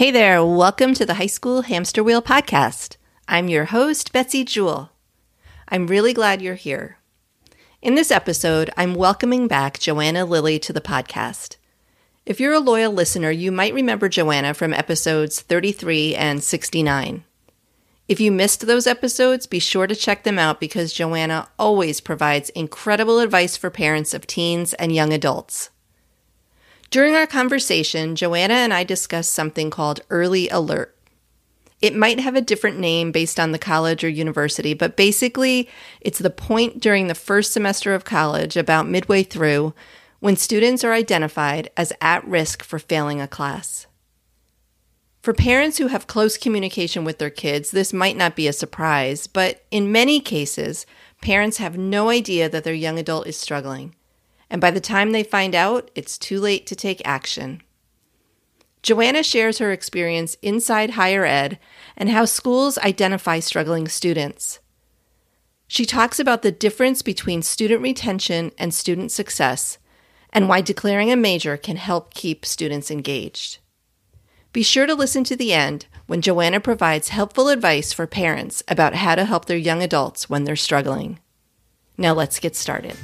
Hey 0.00 0.10
there, 0.10 0.42
welcome 0.42 0.94
to 0.94 1.04
the 1.04 1.12
High 1.20 1.26
School 1.26 1.60
Hamster 1.60 2.02
Wheel 2.02 2.22
Podcast. 2.22 2.96
I'm 3.28 3.50
your 3.50 3.66
host, 3.66 4.14
Betsy 4.14 4.44
Jewell. 4.44 4.92
I'm 5.68 5.88
really 5.88 6.14
glad 6.14 6.40
you're 6.40 6.54
here. 6.54 6.96
In 7.82 7.96
this 7.96 8.10
episode, 8.10 8.70
I'm 8.78 8.94
welcoming 8.94 9.46
back 9.46 9.78
Joanna 9.78 10.24
Lilly 10.24 10.58
to 10.60 10.72
the 10.72 10.80
podcast. 10.80 11.56
If 12.24 12.40
you're 12.40 12.54
a 12.54 12.60
loyal 12.60 12.94
listener, 12.94 13.30
you 13.30 13.52
might 13.52 13.74
remember 13.74 14.08
Joanna 14.08 14.54
from 14.54 14.72
episodes 14.72 15.42
33 15.42 16.14
and 16.14 16.42
69. 16.42 17.24
If 18.08 18.20
you 18.20 18.32
missed 18.32 18.66
those 18.66 18.86
episodes, 18.86 19.46
be 19.46 19.58
sure 19.58 19.86
to 19.86 19.94
check 19.94 20.24
them 20.24 20.38
out 20.38 20.60
because 20.60 20.94
Joanna 20.94 21.50
always 21.58 22.00
provides 22.00 22.48
incredible 22.48 23.18
advice 23.18 23.58
for 23.58 23.68
parents 23.68 24.14
of 24.14 24.26
teens 24.26 24.72
and 24.72 24.94
young 24.94 25.12
adults. 25.12 25.68
During 26.90 27.14
our 27.14 27.26
conversation, 27.28 28.16
Joanna 28.16 28.54
and 28.54 28.74
I 28.74 28.82
discussed 28.82 29.32
something 29.32 29.70
called 29.70 30.00
Early 30.10 30.48
Alert. 30.48 30.96
It 31.80 31.94
might 31.94 32.18
have 32.18 32.34
a 32.34 32.40
different 32.40 32.80
name 32.80 33.12
based 33.12 33.38
on 33.38 33.52
the 33.52 33.60
college 33.60 34.02
or 34.02 34.08
university, 34.08 34.74
but 34.74 34.96
basically, 34.96 35.68
it's 36.00 36.18
the 36.18 36.30
point 36.30 36.80
during 36.80 37.06
the 37.06 37.14
first 37.14 37.52
semester 37.52 37.94
of 37.94 38.04
college, 38.04 38.56
about 38.56 38.88
midway 38.88 39.22
through, 39.22 39.72
when 40.18 40.36
students 40.36 40.82
are 40.82 40.92
identified 40.92 41.70
as 41.76 41.92
at 42.00 42.26
risk 42.26 42.64
for 42.64 42.80
failing 42.80 43.20
a 43.20 43.28
class. 43.28 43.86
For 45.22 45.32
parents 45.32 45.78
who 45.78 45.86
have 45.86 46.08
close 46.08 46.36
communication 46.36 47.04
with 47.04 47.18
their 47.18 47.30
kids, 47.30 47.70
this 47.70 47.92
might 47.92 48.16
not 48.16 48.34
be 48.34 48.48
a 48.48 48.52
surprise, 48.52 49.28
but 49.28 49.64
in 49.70 49.92
many 49.92 50.18
cases, 50.18 50.86
parents 51.22 51.58
have 51.58 51.78
no 51.78 52.08
idea 52.08 52.48
that 52.48 52.64
their 52.64 52.74
young 52.74 52.98
adult 52.98 53.28
is 53.28 53.36
struggling. 53.36 53.94
And 54.50 54.60
by 54.60 54.70
the 54.70 54.80
time 54.80 55.12
they 55.12 55.22
find 55.22 55.54
out, 55.54 55.90
it's 55.94 56.18
too 56.18 56.40
late 56.40 56.66
to 56.66 56.74
take 56.74 57.00
action. 57.04 57.62
Joanna 58.82 59.22
shares 59.22 59.58
her 59.58 59.72
experience 59.72 60.36
inside 60.42 60.90
higher 60.90 61.24
ed 61.24 61.58
and 61.96 62.08
how 62.08 62.24
schools 62.24 62.78
identify 62.78 63.38
struggling 63.38 63.86
students. 63.88 64.58
She 65.68 65.84
talks 65.84 66.18
about 66.18 66.42
the 66.42 66.50
difference 66.50 67.02
between 67.02 67.42
student 67.42 67.82
retention 67.82 68.50
and 68.58 68.74
student 68.74 69.12
success 69.12 69.78
and 70.32 70.48
why 70.48 70.62
declaring 70.62 71.12
a 71.12 71.16
major 71.16 71.56
can 71.56 71.76
help 71.76 72.14
keep 72.14 72.44
students 72.44 72.90
engaged. 72.90 73.58
Be 74.52 74.64
sure 74.64 74.86
to 74.86 74.94
listen 74.94 75.22
to 75.24 75.36
the 75.36 75.52
end 75.52 75.86
when 76.06 76.22
Joanna 76.22 76.58
provides 76.58 77.10
helpful 77.10 77.48
advice 77.48 77.92
for 77.92 78.06
parents 78.08 78.64
about 78.66 78.96
how 78.96 79.14
to 79.14 79.24
help 79.24 79.44
their 79.44 79.56
young 79.56 79.82
adults 79.82 80.28
when 80.28 80.42
they're 80.42 80.56
struggling. 80.56 81.20
Now 81.96 82.14
let's 82.14 82.40
get 82.40 82.56
started. 82.56 82.96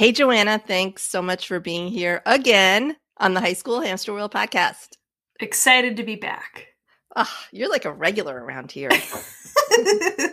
Hey, 0.00 0.12
Joanna, 0.12 0.58
thanks 0.58 1.02
so 1.02 1.20
much 1.20 1.46
for 1.46 1.60
being 1.60 1.88
here 1.88 2.22
again 2.24 2.96
on 3.18 3.34
the 3.34 3.40
High 3.40 3.52
School 3.52 3.82
Hamster 3.82 4.14
Wheel 4.14 4.30
podcast. 4.30 4.96
Excited 5.40 5.98
to 5.98 6.04
be 6.04 6.16
back. 6.16 6.68
Oh, 7.16 7.30
you're 7.52 7.68
like 7.68 7.84
a 7.84 7.92
regular 7.92 8.42
around 8.42 8.72
here. 8.72 8.88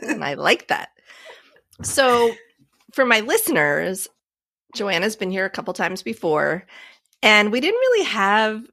and 0.03 0.23
I 0.23 0.35
like 0.35 0.69
that. 0.69 0.91
So, 1.83 2.31
for 2.93 3.03
my 3.03 3.19
listeners, 3.19 4.07
Joanna's 4.73 5.17
been 5.17 5.31
here 5.31 5.43
a 5.43 5.49
couple 5.49 5.73
times 5.73 6.01
before, 6.01 6.65
and 7.21 7.51
we 7.51 7.59
didn't 7.59 7.75
really 7.75 8.05
have 8.05 8.63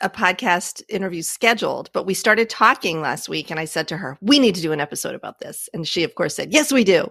a 0.00 0.08
podcast 0.08 0.84
interview 0.88 1.22
scheduled, 1.22 1.90
but 1.92 2.06
we 2.06 2.14
started 2.14 2.48
talking 2.48 3.00
last 3.00 3.28
week, 3.28 3.50
and 3.50 3.58
I 3.58 3.64
said 3.64 3.88
to 3.88 3.96
her, 3.96 4.16
"We 4.20 4.38
need 4.38 4.54
to 4.54 4.62
do 4.62 4.70
an 4.70 4.80
episode 4.80 5.16
about 5.16 5.40
this," 5.40 5.68
and 5.74 5.84
she, 5.84 6.04
of 6.04 6.14
course, 6.14 6.36
said, 6.36 6.52
"Yes, 6.52 6.70
we 6.70 6.84
do." 6.84 7.10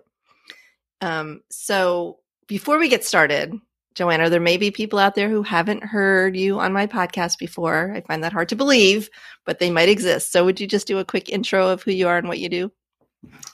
Um, 1.01 1.41
so 1.51 2.19
before 2.47 2.79
we 2.79 2.89
get 2.89 3.05
started, 3.05 3.53
Joanna, 3.95 4.29
there 4.29 4.39
may 4.39 4.57
be 4.57 4.71
people 4.71 4.99
out 4.99 5.15
there 5.15 5.29
who 5.29 5.41
haven't 5.43 5.83
heard 5.83 6.37
you 6.37 6.59
on 6.59 6.71
my 6.71 6.85
podcast 6.85 7.39
before. 7.39 7.93
I 7.95 8.01
find 8.01 8.23
that 8.23 8.33
hard 8.33 8.49
to 8.49 8.55
believe, 8.55 9.09
but 9.43 9.59
they 9.59 9.71
might 9.71 9.89
exist. 9.89 10.31
So, 10.31 10.45
would 10.45 10.59
you 10.59 10.67
just 10.67 10.87
do 10.87 10.99
a 10.99 11.05
quick 11.05 11.29
intro 11.29 11.67
of 11.69 11.81
who 11.81 11.91
you 11.91 12.07
are 12.07 12.17
and 12.17 12.27
what 12.27 12.39
you 12.39 12.47
do? 12.47 12.71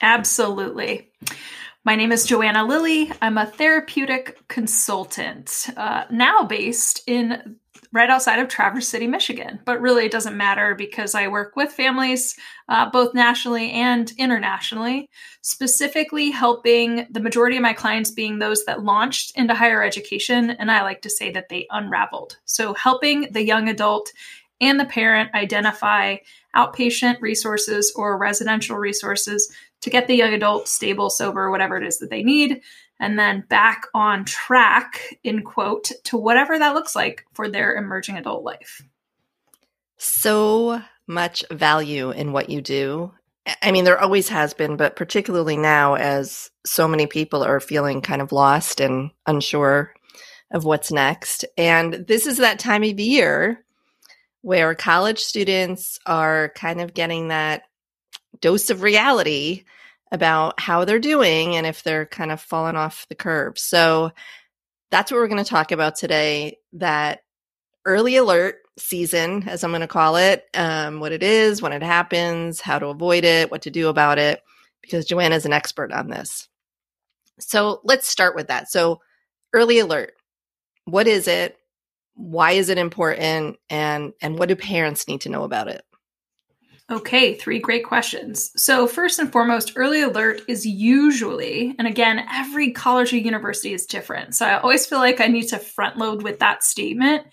Absolutely. 0.02 1.10
My 1.84 1.96
name 1.96 2.12
is 2.12 2.24
Joanna 2.24 2.64
Lilly. 2.64 3.10
I'm 3.20 3.38
a 3.38 3.46
therapeutic 3.46 4.38
consultant, 4.48 5.68
uh, 5.76 6.04
now 6.10 6.44
based 6.44 7.02
in 7.06 7.56
right 7.94 8.10
outside 8.10 8.40
of 8.40 8.48
Traverse 8.48 8.88
City, 8.88 9.06
Michigan. 9.06 9.60
But 9.64 9.80
really, 9.80 10.04
it 10.04 10.12
doesn't 10.12 10.36
matter 10.36 10.74
because 10.74 11.14
I 11.14 11.28
work 11.28 11.54
with 11.54 11.72
families 11.72 12.36
uh, 12.68 12.90
both 12.90 13.14
nationally 13.14 13.70
and 13.70 14.12
internationally, 14.18 15.08
specifically 15.42 16.32
helping 16.32 17.06
the 17.10 17.20
majority 17.20 17.56
of 17.56 17.62
my 17.62 17.72
clients 17.72 18.10
being 18.10 18.40
those 18.40 18.64
that 18.64 18.82
launched 18.82 19.36
into 19.36 19.54
higher 19.54 19.82
education. 19.82 20.50
And 20.50 20.72
I 20.72 20.82
like 20.82 21.02
to 21.02 21.10
say 21.10 21.30
that 21.30 21.48
they 21.48 21.68
unraveled. 21.70 22.36
So, 22.44 22.74
helping 22.74 23.28
the 23.30 23.44
young 23.44 23.68
adult 23.68 24.12
and 24.60 24.78
the 24.78 24.84
parent 24.84 25.32
identify 25.32 26.16
outpatient 26.56 27.20
resources 27.20 27.92
or 27.94 28.18
residential 28.18 28.76
resources 28.76 29.52
to 29.82 29.90
get 29.90 30.06
the 30.08 30.16
young 30.16 30.32
adult 30.32 30.66
stable, 30.66 31.10
sober, 31.10 31.50
whatever 31.50 31.76
it 31.76 31.86
is 31.86 31.98
that 31.98 32.10
they 32.10 32.22
need, 32.22 32.60
and 33.00 33.18
then 33.18 33.44
back 33.48 33.86
on 33.94 34.24
track, 34.24 35.18
in 35.24 35.42
quote, 35.42 35.90
to 36.04 36.16
whatever 36.16 36.58
that 36.58 36.74
looks 36.74 36.94
like 36.94 37.24
for 37.32 37.48
their 37.48 37.74
emerging 37.76 38.16
adult 38.16 38.44
life. 38.44 38.82
So 39.96 40.82
much 41.06 41.44
value 41.50 42.10
in 42.10 42.32
what 42.32 42.50
you 42.50 42.60
do. 42.60 43.12
I 43.62 43.72
mean, 43.72 43.84
there 43.84 44.00
always 44.00 44.28
has 44.30 44.54
been, 44.54 44.76
but 44.76 44.96
particularly 44.96 45.56
now, 45.56 45.94
as 45.94 46.50
so 46.64 46.88
many 46.88 47.06
people 47.06 47.44
are 47.44 47.60
feeling 47.60 48.00
kind 48.00 48.22
of 48.22 48.32
lost 48.32 48.80
and 48.80 49.10
unsure 49.26 49.92
of 50.50 50.64
what's 50.64 50.92
next. 50.92 51.44
And 51.58 52.06
this 52.06 52.26
is 52.26 52.38
that 52.38 52.58
time 52.58 52.82
of 52.82 52.98
year 52.98 53.62
where 54.40 54.74
college 54.74 55.20
students 55.20 55.98
are 56.06 56.50
kind 56.54 56.80
of 56.80 56.94
getting 56.94 57.28
that 57.28 57.64
dose 58.40 58.70
of 58.70 58.82
reality 58.82 59.64
about 60.12 60.60
how 60.60 60.84
they're 60.84 60.98
doing 60.98 61.56
and 61.56 61.66
if 61.66 61.82
they're 61.82 62.06
kind 62.06 62.30
of 62.30 62.40
falling 62.40 62.76
off 62.76 63.06
the 63.08 63.14
curve. 63.14 63.58
So 63.58 64.12
that's 64.90 65.10
what 65.10 65.18
we're 65.18 65.28
going 65.28 65.42
to 65.42 65.48
talk 65.48 65.72
about 65.72 65.96
today 65.96 66.58
that 66.74 67.20
early 67.84 68.16
alert 68.16 68.56
season, 68.78 69.48
as 69.48 69.64
I'm 69.64 69.70
going 69.70 69.80
to 69.80 69.86
call 69.86 70.16
it, 70.16 70.44
um, 70.54 71.00
what 71.00 71.12
it 71.12 71.22
is, 71.22 71.60
when 71.62 71.72
it 71.72 71.82
happens, 71.82 72.60
how 72.60 72.78
to 72.78 72.86
avoid 72.86 73.24
it, 73.24 73.50
what 73.50 73.62
to 73.62 73.70
do 73.70 73.88
about 73.88 74.18
it, 74.18 74.40
because 74.82 75.06
Joanna 75.06 75.36
is 75.36 75.46
an 75.46 75.52
expert 75.52 75.92
on 75.92 76.08
this. 76.08 76.48
So 77.40 77.80
let's 77.84 78.08
start 78.08 78.36
with 78.36 78.48
that. 78.48 78.70
So, 78.70 79.00
early 79.52 79.78
alert 79.78 80.12
what 80.84 81.06
is 81.06 81.28
it? 81.28 81.56
Why 82.14 82.52
is 82.52 82.68
it 82.68 82.78
important? 82.78 83.56
And, 83.70 84.12
and 84.20 84.38
what 84.38 84.48
do 84.48 84.56
parents 84.56 85.08
need 85.08 85.22
to 85.22 85.28
know 85.28 85.44
about 85.44 85.68
it? 85.68 85.82
Okay, 86.90 87.34
three 87.34 87.60
great 87.60 87.84
questions. 87.84 88.52
So, 88.62 88.86
first 88.86 89.18
and 89.18 89.32
foremost, 89.32 89.72
early 89.74 90.02
alert 90.02 90.42
is 90.48 90.66
usually, 90.66 91.74
and 91.78 91.88
again, 91.88 92.26
every 92.30 92.72
college 92.72 93.10
or 93.12 93.16
university 93.16 93.72
is 93.72 93.86
different. 93.86 94.34
So, 94.34 94.44
I 94.44 94.60
always 94.60 94.84
feel 94.84 94.98
like 94.98 95.18
I 95.18 95.26
need 95.26 95.48
to 95.48 95.58
front 95.58 95.96
load 95.96 96.22
with 96.22 96.40
that 96.40 96.62
statement 96.62 97.26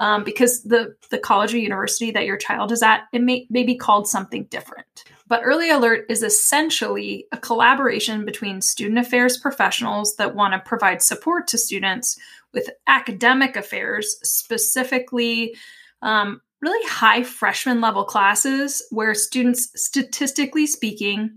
um, 0.00 0.24
because 0.24 0.64
the, 0.64 0.96
the 1.10 1.18
college 1.18 1.54
or 1.54 1.58
university 1.58 2.10
that 2.10 2.26
your 2.26 2.36
child 2.36 2.72
is 2.72 2.82
at, 2.82 3.02
it 3.12 3.22
may, 3.22 3.46
may 3.50 3.62
be 3.62 3.76
called 3.76 4.08
something 4.08 4.44
different. 4.44 5.04
But 5.28 5.42
early 5.44 5.70
alert 5.70 6.06
is 6.08 6.24
essentially 6.24 7.26
a 7.30 7.36
collaboration 7.36 8.24
between 8.24 8.60
student 8.60 8.98
affairs 8.98 9.38
professionals 9.38 10.16
that 10.16 10.34
want 10.34 10.54
to 10.54 10.60
provide 10.60 11.02
support 11.02 11.46
to 11.48 11.58
students 11.58 12.18
with 12.52 12.70
academic 12.86 13.56
affairs, 13.56 14.16
specifically 14.22 15.54
um, 16.02 16.40
really 16.60 16.88
high 16.88 17.22
freshman 17.22 17.80
level 17.80 18.04
classes 18.04 18.82
where 18.90 19.14
students, 19.14 19.70
statistically 19.74 20.66
speaking, 20.66 21.30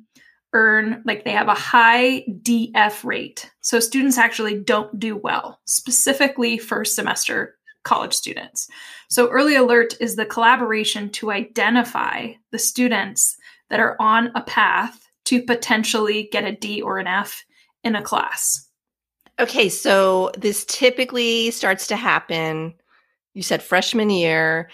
earn 0.54 1.02
like 1.06 1.24
they 1.24 1.32
have 1.32 1.48
a 1.48 1.54
high 1.54 2.26
DF 2.44 3.04
rate. 3.04 3.52
So 3.62 3.80
students 3.80 4.18
actually 4.18 4.60
don't 4.60 5.00
do 5.00 5.16
well, 5.16 5.60
specifically 5.66 6.58
first 6.58 6.96
semester 6.96 7.56
college 7.84 8.14
students. 8.14 8.68
So 9.10 9.30
early 9.30 9.56
alert 9.56 9.96
is 10.00 10.16
the 10.16 10.26
collaboration 10.26 11.10
to 11.12 11.32
identify 11.32 12.34
the 12.52 12.60
students 12.60 13.36
that 13.70 13.80
are 13.80 13.96
on 14.00 14.32
a 14.36 14.42
path 14.42 15.08
to 15.26 15.42
potentially 15.42 16.30
get 16.32 16.44
a 16.44 16.52
D 16.52 16.82
or 16.82 16.98
an 16.98 17.08
F 17.08 17.44
in 17.84 17.96
a 17.96 18.02
class. 18.02 18.68
Okay, 19.40 19.70
so 19.70 20.32
this 20.38 20.66
typically 20.66 21.52
starts 21.52 21.88
to 21.88 21.96
happen. 21.96 22.74
You 23.34 23.42
said 23.42 23.64
freshman 23.64 24.10
year 24.10 24.70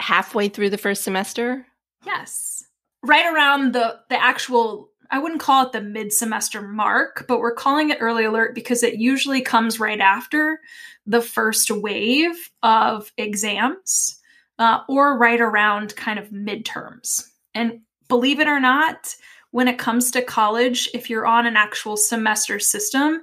halfway 0.00 0.48
through 0.48 0.70
the 0.70 0.78
first 0.78 1.02
semester? 1.04 1.66
Yes. 2.04 2.64
Right 3.02 3.26
around 3.32 3.72
the 3.72 4.00
the 4.08 4.22
actual 4.22 4.90
I 5.10 5.18
wouldn't 5.18 5.40
call 5.40 5.66
it 5.66 5.72
the 5.72 5.80
mid 5.80 6.12
semester 6.12 6.60
mark, 6.60 7.24
but 7.26 7.40
we're 7.40 7.54
calling 7.54 7.90
it 7.90 7.98
early 8.00 8.24
alert 8.24 8.54
because 8.54 8.82
it 8.82 8.96
usually 8.96 9.40
comes 9.40 9.80
right 9.80 10.00
after 10.00 10.60
the 11.06 11.22
first 11.22 11.70
wave 11.70 12.50
of 12.62 13.10
exams 13.16 14.20
uh, 14.58 14.80
or 14.88 15.16
right 15.16 15.40
around 15.40 15.96
kind 15.96 16.18
of 16.18 16.30
midterms. 16.30 17.24
And 17.54 17.80
believe 18.08 18.40
it 18.40 18.48
or 18.48 18.60
not, 18.60 19.14
when 19.50 19.68
it 19.68 19.78
comes 19.78 20.10
to 20.10 20.22
college, 20.22 20.88
if 20.92 21.08
you're 21.08 21.26
on 21.26 21.46
an 21.46 21.56
actual 21.56 21.96
semester 21.96 22.58
system, 22.58 23.22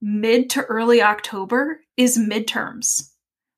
mid 0.00 0.50
to 0.50 0.62
early 0.62 1.02
October 1.02 1.80
is 1.96 2.16
midterms. 2.16 3.10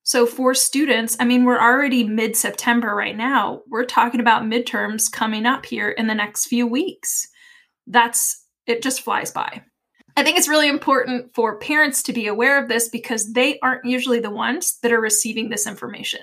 So 0.07 0.25
for 0.25 0.55
students, 0.55 1.17
I 1.19 1.25
mean, 1.25 1.45
we're 1.45 1.61
already 1.61 2.05
mid 2.05 2.37
September 2.37 2.95
right 2.95 3.17
now. 3.17 3.63
We're 3.67 3.85
talking 3.85 4.21
about 4.21 4.45
midterms 4.45 5.11
coming 5.11 5.47
up 5.47 5.67
here 5.67 5.91
in 5.91 6.07
the 6.07 6.15
next 6.15 6.47
few 6.47 6.65
weeks. 6.65 7.27
That's 7.89 8.45
it, 8.69 8.83
just 8.83 9.01
flies 9.01 9.33
by. 9.33 9.63
I 10.17 10.23
think 10.23 10.39
it's 10.39 10.49
really 10.49 10.69
important 10.69 11.35
for 11.35 11.59
parents 11.59 12.05
to 12.05 12.13
be 12.13 12.29
aware 12.29 12.63
of 12.63 12.69
this 12.69 12.89
because 12.89 13.33
they 13.33 13.59
aren't 13.65 13.85
usually 13.85 14.21
the 14.21 14.31
ones 14.31 14.79
that 14.83 14.93
are 14.93 15.01
receiving 15.01 15.49
this 15.49 15.67
information. 15.67 16.21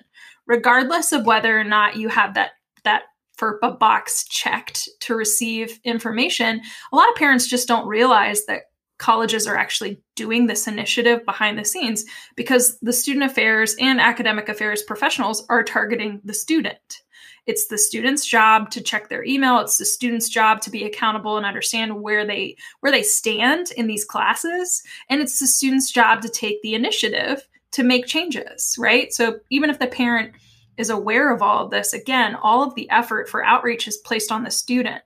Regardless 0.48 1.12
of 1.12 1.26
whether 1.26 1.60
or 1.60 1.66
not 1.66 1.98
you 1.98 2.08
have 2.08 2.36
that 2.36 2.52
that 2.86 3.04
FERPA 3.38 3.80
box 3.80 4.26
checked 4.30 4.88
to 5.02 5.14
receive 5.14 5.82
information, 5.84 6.62
a 6.94 6.96
lot 6.96 7.10
of 7.10 7.16
parents 7.16 7.48
just 7.48 7.68
don't 7.68 7.88
realize 7.88 8.46
that 8.46 8.62
colleges 8.98 9.48
are 9.48 9.56
actually 9.56 10.00
doing 10.16 10.48
this 10.48 10.68
initiative 10.68 11.26
behind 11.26 11.58
the 11.58 11.66
scenes 11.66 12.06
because 12.36 12.78
the 12.82 12.94
student 12.94 13.26
affairs 13.26 13.76
and 13.80 14.00
academic 14.00 14.50
affairs 14.50 14.84
professionals 14.84 15.46
are 15.50 15.64
targeting 15.64 16.22
the 16.24 16.34
student. 16.34 17.02
It's 17.46 17.68
the 17.68 17.78
student's 17.78 18.26
job 18.26 18.70
to 18.72 18.82
check 18.82 19.10
their 19.10 19.26
email. 19.26 19.60
It's 19.60 19.78
the 19.78 19.86
student's 19.86 20.30
job 20.30 20.62
to 20.62 20.70
be 20.70 20.86
accountable 20.86 21.36
and 21.36 21.46
understand 21.46 22.02
where 22.02 22.26
they 22.26 22.56
where 22.80 22.92
they 22.92 23.04
stand 23.04 23.72
in 23.76 23.88
these 23.88 24.06
classes, 24.06 24.82
and 25.10 25.22
it's 25.22 25.40
the 25.40 25.48
student's 25.48 25.92
job 25.92 26.22
to 26.22 26.30
take 26.30 26.62
the 26.62 26.76
initiative 26.76 27.46
to 27.72 27.84
make 27.84 28.06
changes, 28.06 28.76
right? 28.80 29.14
So 29.14 29.40
even 29.50 29.70
if 29.70 29.80
the 29.80 29.88
parent 29.88 30.34
is 30.78 30.90
aware 30.90 31.34
of 31.34 31.42
all 31.42 31.66
of 31.66 31.72
this, 31.72 31.94
again, 31.94 32.36
all 32.36 32.64
of 32.64 32.76
the 32.76 32.90
effort 32.90 33.28
for 33.28 33.44
outreach 33.44 33.88
is 33.88 33.98
placed 33.98 34.32
on 34.32 34.44
the 34.44 34.52
student. 34.52 35.02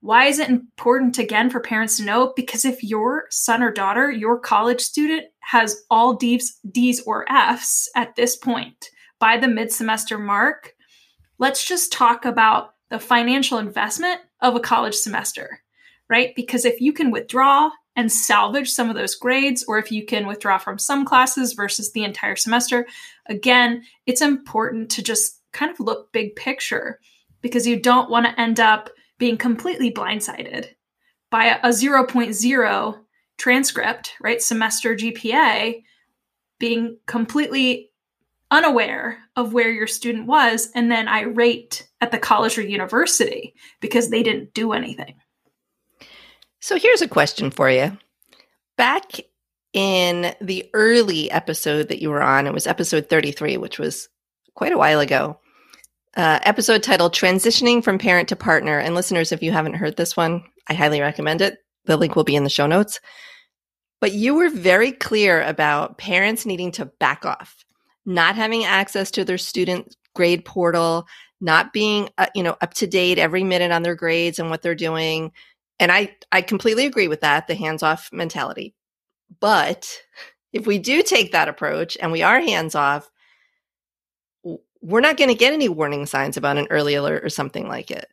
Why 0.00 0.26
is 0.26 0.38
it 0.38 0.48
important 0.48 1.18
again 1.18 1.50
for 1.50 1.60
parents 1.60 1.98
to 1.98 2.04
know? 2.04 2.32
Because 2.34 2.64
if 2.64 2.82
your 2.82 3.26
son 3.30 3.62
or 3.62 3.70
daughter, 3.70 4.10
your 4.10 4.38
college 4.38 4.80
student, 4.80 5.26
has 5.40 5.82
all 5.90 6.14
D's, 6.14 6.58
D's 6.70 7.02
or 7.02 7.30
F's 7.30 7.88
at 7.94 8.14
this 8.16 8.36
point 8.36 8.90
by 9.18 9.36
the 9.36 9.48
mid 9.48 9.72
semester 9.72 10.16
mark, 10.18 10.74
let's 11.38 11.66
just 11.66 11.92
talk 11.92 12.24
about 12.24 12.74
the 12.88 12.98
financial 12.98 13.58
investment 13.58 14.20
of 14.40 14.54
a 14.54 14.60
college 14.60 14.94
semester, 14.94 15.60
right? 16.08 16.34
Because 16.34 16.64
if 16.64 16.80
you 16.80 16.92
can 16.92 17.10
withdraw 17.10 17.70
and 17.96 18.10
salvage 18.10 18.70
some 18.70 18.88
of 18.88 18.96
those 18.96 19.14
grades, 19.14 19.64
or 19.64 19.78
if 19.78 19.92
you 19.92 20.06
can 20.06 20.26
withdraw 20.26 20.56
from 20.56 20.78
some 20.78 21.04
classes 21.04 21.52
versus 21.52 21.92
the 21.92 22.04
entire 22.04 22.36
semester, 22.36 22.86
again, 23.26 23.82
it's 24.06 24.22
important 24.22 24.90
to 24.92 25.02
just 25.02 25.40
kind 25.52 25.70
of 25.70 25.80
look 25.80 26.12
big 26.12 26.36
picture 26.36 27.00
because 27.42 27.66
you 27.66 27.78
don't 27.78 28.10
want 28.10 28.26
to 28.26 28.40
end 28.40 28.60
up 28.60 28.90
being 29.20 29.36
completely 29.36 29.92
blindsided 29.92 30.70
by 31.30 31.44
a, 31.44 31.58
a 31.62 31.68
0.0 31.68 32.98
transcript, 33.38 34.14
right? 34.20 34.42
Semester 34.42 34.96
GPA 34.96 35.82
being 36.58 36.98
completely 37.06 37.90
unaware 38.50 39.18
of 39.36 39.52
where 39.52 39.70
your 39.70 39.86
student 39.86 40.26
was 40.26 40.70
and 40.74 40.90
then 40.90 41.06
irate 41.06 41.86
at 42.00 42.10
the 42.10 42.18
college 42.18 42.58
or 42.58 42.62
university 42.62 43.54
because 43.80 44.10
they 44.10 44.22
didn't 44.22 44.52
do 44.54 44.72
anything. 44.72 45.14
So 46.60 46.76
here's 46.76 47.02
a 47.02 47.08
question 47.08 47.50
for 47.50 47.70
you. 47.70 47.96
Back 48.76 49.20
in 49.72 50.34
the 50.40 50.68
early 50.74 51.30
episode 51.30 51.88
that 51.88 52.00
you 52.00 52.10
were 52.10 52.22
on, 52.22 52.46
it 52.46 52.52
was 52.52 52.66
episode 52.66 53.08
33, 53.08 53.56
which 53.58 53.78
was 53.78 54.08
quite 54.54 54.72
a 54.72 54.78
while 54.78 55.00
ago 55.00 55.39
uh, 56.16 56.40
episode 56.42 56.82
titled 56.82 57.14
Transitioning 57.14 57.82
from 57.82 57.98
Parent 57.98 58.28
to 58.28 58.36
Partner. 58.36 58.78
And 58.78 58.94
listeners, 58.94 59.32
if 59.32 59.42
you 59.42 59.52
haven't 59.52 59.74
heard 59.74 59.96
this 59.96 60.16
one, 60.16 60.44
I 60.68 60.74
highly 60.74 61.00
recommend 61.00 61.40
it. 61.40 61.58
The 61.84 61.96
link 61.96 62.16
will 62.16 62.24
be 62.24 62.36
in 62.36 62.44
the 62.44 62.50
show 62.50 62.66
notes. 62.66 63.00
But 64.00 64.12
you 64.12 64.34
were 64.34 64.50
very 64.50 64.92
clear 64.92 65.42
about 65.42 65.98
parents 65.98 66.46
needing 66.46 66.72
to 66.72 66.86
back 66.86 67.24
off, 67.24 67.64
not 68.06 68.34
having 68.34 68.64
access 68.64 69.10
to 69.12 69.24
their 69.24 69.38
student 69.38 69.94
grade 70.14 70.44
portal, 70.44 71.06
not 71.40 71.72
being 71.72 72.08
uh, 72.18 72.26
you 72.34 72.42
know 72.42 72.56
up 72.60 72.74
to 72.74 72.86
date 72.86 73.18
every 73.18 73.44
minute 73.44 73.72
on 73.72 73.82
their 73.82 73.94
grades 73.94 74.38
and 74.38 74.50
what 74.50 74.62
they're 74.62 74.74
doing. 74.74 75.32
And 75.78 75.92
I 75.92 76.16
I 76.32 76.42
completely 76.42 76.86
agree 76.86 77.08
with 77.08 77.20
that, 77.20 77.46
the 77.46 77.54
hands 77.54 77.82
off 77.82 78.08
mentality. 78.12 78.74
But 79.38 79.88
if 80.52 80.66
we 80.66 80.78
do 80.78 81.02
take 81.02 81.32
that 81.32 81.48
approach 81.48 81.96
and 82.00 82.10
we 82.10 82.22
are 82.22 82.40
hands 82.40 82.74
off, 82.74 83.10
we're 84.82 85.00
not 85.00 85.16
going 85.16 85.28
to 85.28 85.34
get 85.34 85.52
any 85.52 85.68
warning 85.68 86.06
signs 86.06 86.36
about 86.36 86.56
an 86.56 86.66
early 86.70 86.94
alert 86.94 87.24
or 87.24 87.28
something 87.28 87.68
like 87.68 87.90
it. 87.90 88.08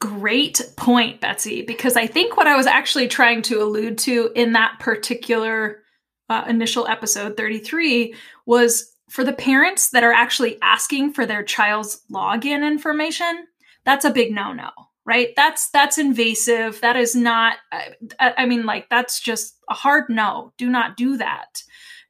Great 0.00 0.62
point, 0.76 1.20
Betsy, 1.20 1.62
because 1.62 1.96
I 1.96 2.06
think 2.06 2.36
what 2.36 2.46
I 2.46 2.56
was 2.56 2.66
actually 2.66 3.08
trying 3.08 3.42
to 3.42 3.62
allude 3.62 3.98
to 3.98 4.30
in 4.34 4.52
that 4.52 4.78
particular 4.78 5.82
uh, 6.28 6.44
initial 6.48 6.86
episode 6.86 7.36
33 7.36 8.14
was 8.46 8.94
for 9.10 9.24
the 9.24 9.32
parents 9.32 9.90
that 9.90 10.04
are 10.04 10.12
actually 10.12 10.58
asking 10.62 11.14
for 11.14 11.26
their 11.26 11.42
child's 11.42 12.02
login 12.12 12.66
information, 12.66 13.46
that's 13.84 14.04
a 14.04 14.10
big 14.10 14.32
no 14.32 14.52
no 14.52 14.70
right? 15.08 15.30
That's 15.36 15.70
that's 15.70 15.96
invasive. 15.96 16.82
That 16.82 16.96
is 16.96 17.16
not 17.16 17.56
I, 17.72 17.94
I 18.20 18.46
mean 18.46 18.66
like 18.66 18.90
that's 18.90 19.18
just 19.18 19.56
a 19.70 19.74
hard 19.74 20.04
no. 20.10 20.52
Do 20.58 20.68
not 20.68 20.98
do 20.98 21.16
that. 21.16 21.62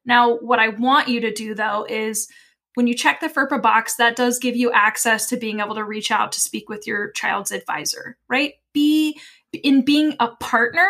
Now 0.05 0.37
what 0.38 0.58
i 0.58 0.69
want 0.69 1.06
you 1.06 1.20
to 1.20 1.32
do 1.32 1.55
though 1.55 1.87
is 1.88 2.29
when 2.78 2.86
you 2.86 2.94
check 2.94 3.19
the 3.19 3.26
FERPA 3.26 3.60
box, 3.60 3.96
that 3.96 4.14
does 4.14 4.38
give 4.38 4.54
you 4.54 4.70
access 4.70 5.26
to 5.26 5.36
being 5.36 5.58
able 5.58 5.75
to 5.75 5.82
reach 5.82 6.12
out 6.12 6.30
to 6.30 6.40
speak 6.40 6.69
with 6.69 6.86
your 6.86 7.10
child's 7.10 7.50
advisor, 7.50 8.16
right? 8.28 8.52
Be 8.72 9.19
in 9.52 9.84
being 9.84 10.14
a 10.20 10.28
partner, 10.28 10.88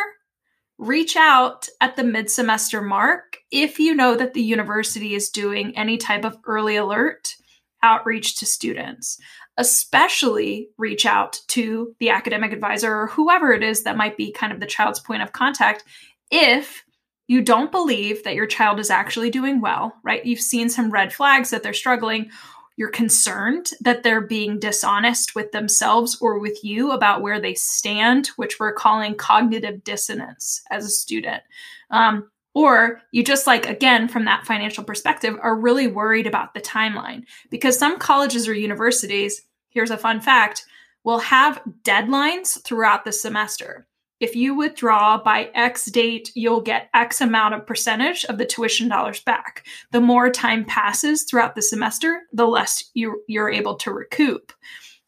reach 0.77 1.17
out 1.17 1.67
at 1.81 1.97
the 1.97 2.05
mid 2.05 2.31
semester 2.31 2.83
mark 2.83 3.39
if 3.51 3.79
you 3.79 3.95
know 3.95 4.15
that 4.15 4.35
the 4.35 4.43
university 4.43 5.15
is 5.15 5.31
doing 5.31 5.75
any 5.79 5.97
type 5.97 6.27
of 6.27 6.37
early 6.45 6.77
alert 6.77 7.37
outreach 7.83 8.37
to 8.37 8.45
students. 8.45 9.19
Especially 9.57 10.69
reach 10.77 11.07
out 11.07 11.41
to 11.49 11.97
the 12.01 12.11
academic 12.11 12.53
advisor 12.53 12.95
or 12.95 13.07
whoever 13.07 13.51
it 13.51 13.63
is 13.63 13.85
that 13.85 13.97
might 13.97 14.19
be 14.19 14.31
kind 14.31 14.53
of 14.53 14.61
the 14.61 14.67
child's 14.67 15.01
point 15.01 15.23
of 15.23 15.33
contact 15.33 15.85
if 16.31 16.85
you 17.29 17.43
don't 17.43 17.71
believe 17.71 18.25
that 18.25 18.35
your 18.35 18.47
child 18.47 18.81
is 18.81 18.91
actually 18.91 19.31
doing 19.31 19.61
well, 19.61 19.95
right? 20.03 20.25
You've 20.25 20.41
seen 20.41 20.71
some 20.71 20.91
red 20.91 21.13
flags 21.13 21.51
that 21.51 21.63
they're 21.63 21.75
struggling. 21.75 22.31
You're 22.77 22.89
concerned 22.89 23.71
that 23.81 24.03
they're 24.03 24.23
being 24.23 24.59
dishonest 24.59 25.35
with 25.35 25.53
themselves 25.53 26.17
or 26.23 26.39
with 26.39 26.65
you 26.65 26.91
about 26.91 27.21
where 27.21 27.39
they 27.39 27.55
stand, 27.55 28.29
which 28.37 28.59
we're 28.59 28.73
calling 28.73 29.15
cognitive 29.15 29.85
dissonance 29.85 30.63
as 30.71 30.87
a 30.87 30.91
student. 30.91 31.43
Um, 31.91 32.31
or 32.55 33.03
you 33.13 33.23
just 33.23 33.47
like, 33.47 33.69
again, 33.69 34.09
from 34.09 34.25
that 34.25 34.47
financial 34.47 34.83
perspective, 34.83 35.37
are 35.43 35.55
really 35.55 35.87
worried 35.87 36.27
about 36.27 36.55
the 36.55 36.61
timeline 36.61 37.25
because 37.51 37.79
some 37.79 37.99
colleges 37.99 38.49
or 38.49 38.55
universities, 38.55 39.43
here's 39.69 39.91
a 39.91 39.99
fun 39.99 40.21
fact, 40.21 40.65
will 41.05 41.19
have 41.19 41.61
deadlines 41.83 42.63
throughout 42.65 43.05
the 43.05 43.13
semester 43.13 43.88
if 44.21 44.35
you 44.35 44.55
withdraw 44.55 45.23
by 45.23 45.51
X 45.55 45.87
date, 45.87 46.33
you'll 46.35 46.61
get 46.61 46.91
X 46.95 47.21
amount 47.21 47.55
of 47.55 47.67
percentage 47.67 48.25
of 48.25 48.39
the 48.39 48.47
tuition 48.47 48.89
dollars 48.89 49.21
back. 49.21 49.65
The 49.93 50.01
more 50.01 50.31
time 50.31 50.65
passes 50.65 51.25
throughout 51.25 51.55
the 51.55 51.63
semester, 51.63 52.23
the 52.33 52.47
less 52.47 52.85
you, 52.95 53.23
you're 53.29 53.51
able 53.51 53.77
to 53.77 53.93
recoup. 53.93 54.53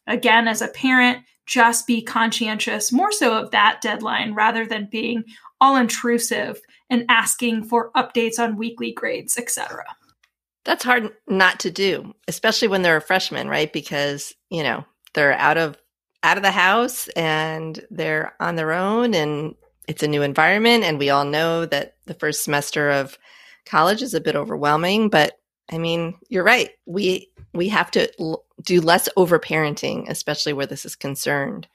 Again, 0.06 0.48
as 0.48 0.62
a 0.62 0.68
parent, 0.68 1.24
just 1.46 1.86
be 1.86 2.02
conscientious 2.02 2.92
more 2.92 3.10
so 3.10 3.36
of 3.36 3.50
that 3.50 3.80
deadline 3.80 4.34
rather 4.34 4.64
than 4.64 4.88
being 4.90 5.24
all 5.60 5.76
intrusive 5.76 6.60
and 6.88 7.04
asking 7.08 7.64
for 7.64 7.90
updates 7.96 8.38
on 8.38 8.56
weekly 8.56 8.92
grades, 8.92 9.36
etc. 9.36 9.84
That's 10.64 10.84
hard 10.84 11.10
not 11.28 11.58
to 11.60 11.70
do, 11.70 12.14
especially 12.28 12.68
when 12.68 12.82
they're 12.82 12.96
a 12.96 13.02
freshman, 13.02 13.48
right? 13.48 13.72
Because, 13.72 14.34
you 14.50 14.62
know, 14.62 14.84
they're 15.14 15.32
out 15.32 15.58
of 15.58 15.76
out 16.22 16.36
of 16.36 16.42
the 16.42 16.50
house 16.50 17.08
and 17.08 17.84
they're 17.90 18.34
on 18.40 18.56
their 18.56 18.72
own 18.72 19.14
and 19.14 19.54
it's 19.88 20.02
a 20.02 20.08
new 20.08 20.22
environment. 20.22 20.84
And 20.84 20.98
we 20.98 21.10
all 21.10 21.24
know 21.24 21.66
that 21.66 21.96
the 22.06 22.14
first 22.14 22.44
semester 22.44 22.90
of 22.90 23.18
college 23.66 24.02
is 24.02 24.14
a 24.14 24.20
bit 24.20 24.36
overwhelming 24.36 25.08
but 25.08 25.38
i 25.70 25.78
mean 25.78 26.14
you're 26.28 26.44
right. 26.44 26.70
We 26.86 27.30
we 27.52 27.68
have 27.68 27.90
to 27.92 28.10
l- 28.20 28.44
do 28.62 28.80
less 28.80 29.08
overparenting 29.16 30.08
especially 30.08 30.52
where 30.52 30.66
this 30.66 30.84
is 30.84 30.96
concerned. 30.96 31.68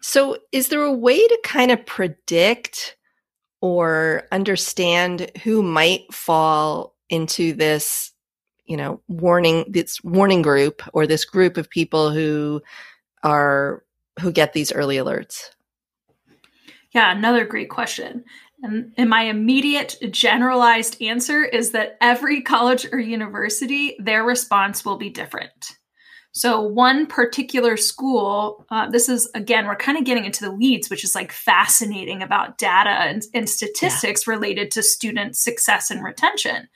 So 0.00 0.38
is 0.52 0.68
there 0.68 0.82
a 0.82 0.92
way 0.92 1.26
to 1.26 1.40
kind 1.44 1.70
of 1.70 1.84
predict 1.86 2.96
or 3.60 4.28
understand 4.32 5.30
who 5.42 5.62
might 5.62 6.12
fall 6.12 6.94
into 7.08 7.52
this 7.52 8.12
you 8.66 8.76
know 8.76 9.00
warning 9.08 9.64
this 9.68 10.02
warning 10.02 10.42
group 10.42 10.82
or 10.92 11.06
this 11.06 11.24
group 11.24 11.56
of 11.56 11.70
people 11.70 12.10
who 12.10 12.62
are 13.22 13.84
who 14.20 14.32
get 14.32 14.52
these 14.52 14.72
early 14.72 14.96
alerts? 14.96 15.50
Yeah, 16.92 17.14
another 17.14 17.44
great 17.44 17.68
question. 17.68 18.24
And, 18.62 18.92
and 18.96 19.10
my 19.10 19.22
immediate 19.22 19.96
generalized 20.10 21.00
answer 21.02 21.44
is 21.44 21.72
that 21.72 21.98
every 22.00 22.40
college 22.40 22.86
or 22.90 22.98
university, 22.98 23.96
their 23.98 24.24
response 24.24 24.84
will 24.84 24.96
be 24.96 25.10
different. 25.10 25.76
So, 26.32 26.60
one 26.60 27.06
particular 27.06 27.78
school, 27.78 28.66
uh, 28.70 28.90
this 28.90 29.08
is 29.08 29.30
again, 29.34 29.66
we're 29.66 29.76
kind 29.76 29.96
of 29.96 30.04
getting 30.04 30.26
into 30.26 30.44
the 30.44 30.52
weeds, 30.52 30.90
which 30.90 31.02
is 31.02 31.14
like 31.14 31.32
fascinating 31.32 32.22
about 32.22 32.58
data 32.58 32.90
and, 32.90 33.22
and 33.32 33.48
statistics 33.48 34.26
yeah. 34.26 34.34
related 34.34 34.70
to 34.72 34.82
student 34.82 35.34
success 35.36 35.90
and 35.90 36.04
retention. 36.04 36.68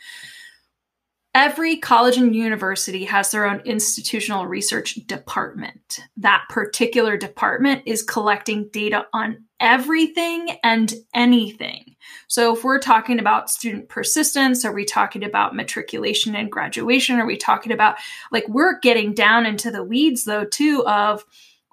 Every 1.34 1.76
college 1.76 2.16
and 2.16 2.34
university 2.34 3.04
has 3.04 3.30
their 3.30 3.46
own 3.46 3.60
institutional 3.60 4.46
research 4.46 4.94
department. 5.06 6.00
That 6.16 6.44
particular 6.48 7.16
department 7.16 7.82
is 7.86 8.02
collecting 8.02 8.68
data 8.72 9.06
on 9.12 9.44
everything 9.60 10.58
and 10.64 10.92
anything. 11.14 11.94
So, 12.26 12.56
if 12.56 12.64
we're 12.64 12.80
talking 12.80 13.20
about 13.20 13.48
student 13.48 13.88
persistence, 13.88 14.64
are 14.64 14.72
we 14.72 14.84
talking 14.84 15.22
about 15.22 15.54
matriculation 15.54 16.34
and 16.34 16.50
graduation? 16.50 17.20
Are 17.20 17.26
we 17.26 17.36
talking 17.36 17.70
about 17.70 17.96
like 18.32 18.48
we're 18.48 18.80
getting 18.80 19.14
down 19.14 19.46
into 19.46 19.70
the 19.70 19.84
weeds 19.84 20.24
though, 20.24 20.46
too, 20.46 20.84
of 20.84 21.24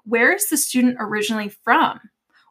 where 0.04 0.32
is 0.32 0.48
the 0.48 0.56
student 0.56 0.98
originally 1.00 1.48
from? 1.48 1.98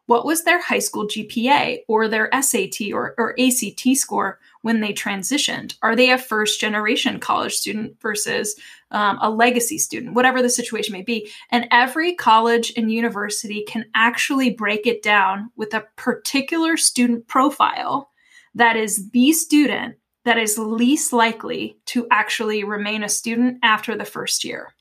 What 0.04 0.26
was 0.26 0.44
their 0.44 0.60
high 0.60 0.78
school 0.78 1.06
GPA 1.06 1.80
or 1.86 2.08
their 2.08 2.30
SAT 2.40 2.92
or, 2.92 3.14
or 3.18 3.34
ACT 3.38 3.96
score? 3.96 4.38
When 4.62 4.80
they 4.80 4.92
transitioned? 4.92 5.76
Are 5.82 5.96
they 5.96 6.10
a 6.10 6.18
first 6.18 6.60
generation 6.60 7.20
college 7.20 7.54
student 7.54 8.00
versus 8.00 8.58
um, 8.90 9.18
a 9.20 9.30
legacy 9.30 9.78
student, 9.78 10.14
whatever 10.14 10.42
the 10.42 10.50
situation 10.50 10.92
may 10.92 11.02
be? 11.02 11.30
And 11.50 11.68
every 11.70 12.14
college 12.14 12.72
and 12.76 12.90
university 12.90 13.64
can 13.66 13.86
actually 13.94 14.50
break 14.50 14.86
it 14.86 15.02
down 15.02 15.50
with 15.56 15.74
a 15.74 15.86
particular 15.96 16.76
student 16.76 17.28
profile 17.28 18.10
that 18.54 18.76
is 18.76 19.10
the 19.10 19.32
student 19.32 19.96
that 20.24 20.38
is 20.38 20.58
least 20.58 21.12
likely 21.12 21.78
to 21.86 22.06
actually 22.10 22.64
remain 22.64 23.02
a 23.02 23.08
student 23.08 23.58
after 23.62 23.96
the 23.96 24.04
first 24.04 24.44
year. 24.44 24.74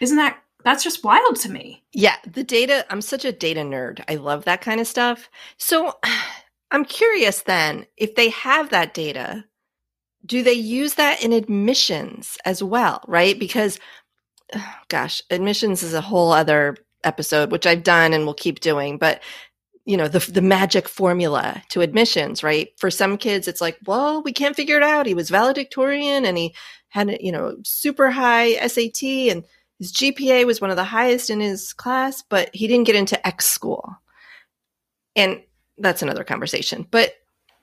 Isn't 0.00 0.16
that 0.16 0.38
that's 0.66 0.82
just 0.82 1.04
wild 1.04 1.36
to 1.36 1.48
me. 1.48 1.84
Yeah, 1.92 2.16
the 2.26 2.42
data, 2.42 2.84
I'm 2.90 3.00
such 3.00 3.24
a 3.24 3.30
data 3.30 3.60
nerd. 3.60 4.02
I 4.08 4.16
love 4.16 4.46
that 4.46 4.62
kind 4.62 4.80
of 4.80 4.88
stuff. 4.88 5.30
So 5.58 5.94
I'm 6.76 6.84
curious 6.84 7.40
then, 7.40 7.86
if 7.96 8.16
they 8.16 8.28
have 8.28 8.68
that 8.68 8.92
data, 8.92 9.46
do 10.26 10.42
they 10.42 10.52
use 10.52 10.94
that 10.96 11.24
in 11.24 11.32
admissions 11.32 12.36
as 12.44 12.62
well, 12.62 13.02
right? 13.08 13.38
Because, 13.38 13.80
gosh, 14.88 15.22
admissions 15.30 15.82
is 15.82 15.94
a 15.94 16.02
whole 16.02 16.32
other 16.32 16.76
episode, 17.02 17.50
which 17.50 17.66
I've 17.66 17.82
done 17.82 18.12
and 18.12 18.26
will 18.26 18.34
keep 18.34 18.60
doing. 18.60 18.98
But 18.98 19.22
you 19.86 19.96
know 19.96 20.06
the 20.06 20.18
the 20.18 20.42
magic 20.42 20.86
formula 20.86 21.62
to 21.70 21.80
admissions, 21.80 22.42
right? 22.42 22.68
For 22.76 22.90
some 22.90 23.16
kids, 23.16 23.48
it's 23.48 23.62
like, 23.62 23.78
well, 23.86 24.20
we 24.22 24.34
can't 24.34 24.56
figure 24.56 24.76
it 24.76 24.82
out. 24.82 25.06
He 25.06 25.14
was 25.14 25.30
valedictorian 25.30 26.26
and 26.26 26.36
he 26.36 26.54
had 26.90 27.16
you 27.22 27.32
know 27.32 27.56
super 27.64 28.10
high 28.10 28.54
SAT 28.66 29.02
and 29.02 29.44
his 29.78 29.94
GPA 29.94 30.44
was 30.44 30.60
one 30.60 30.70
of 30.70 30.76
the 30.76 30.84
highest 30.84 31.30
in 31.30 31.40
his 31.40 31.72
class, 31.72 32.22
but 32.28 32.50
he 32.52 32.66
didn't 32.66 32.86
get 32.86 32.96
into 32.96 33.26
X 33.26 33.46
school. 33.46 33.96
And 35.14 35.40
that's 35.78 36.02
another 36.02 36.24
conversation. 36.24 36.86
But 36.90 37.14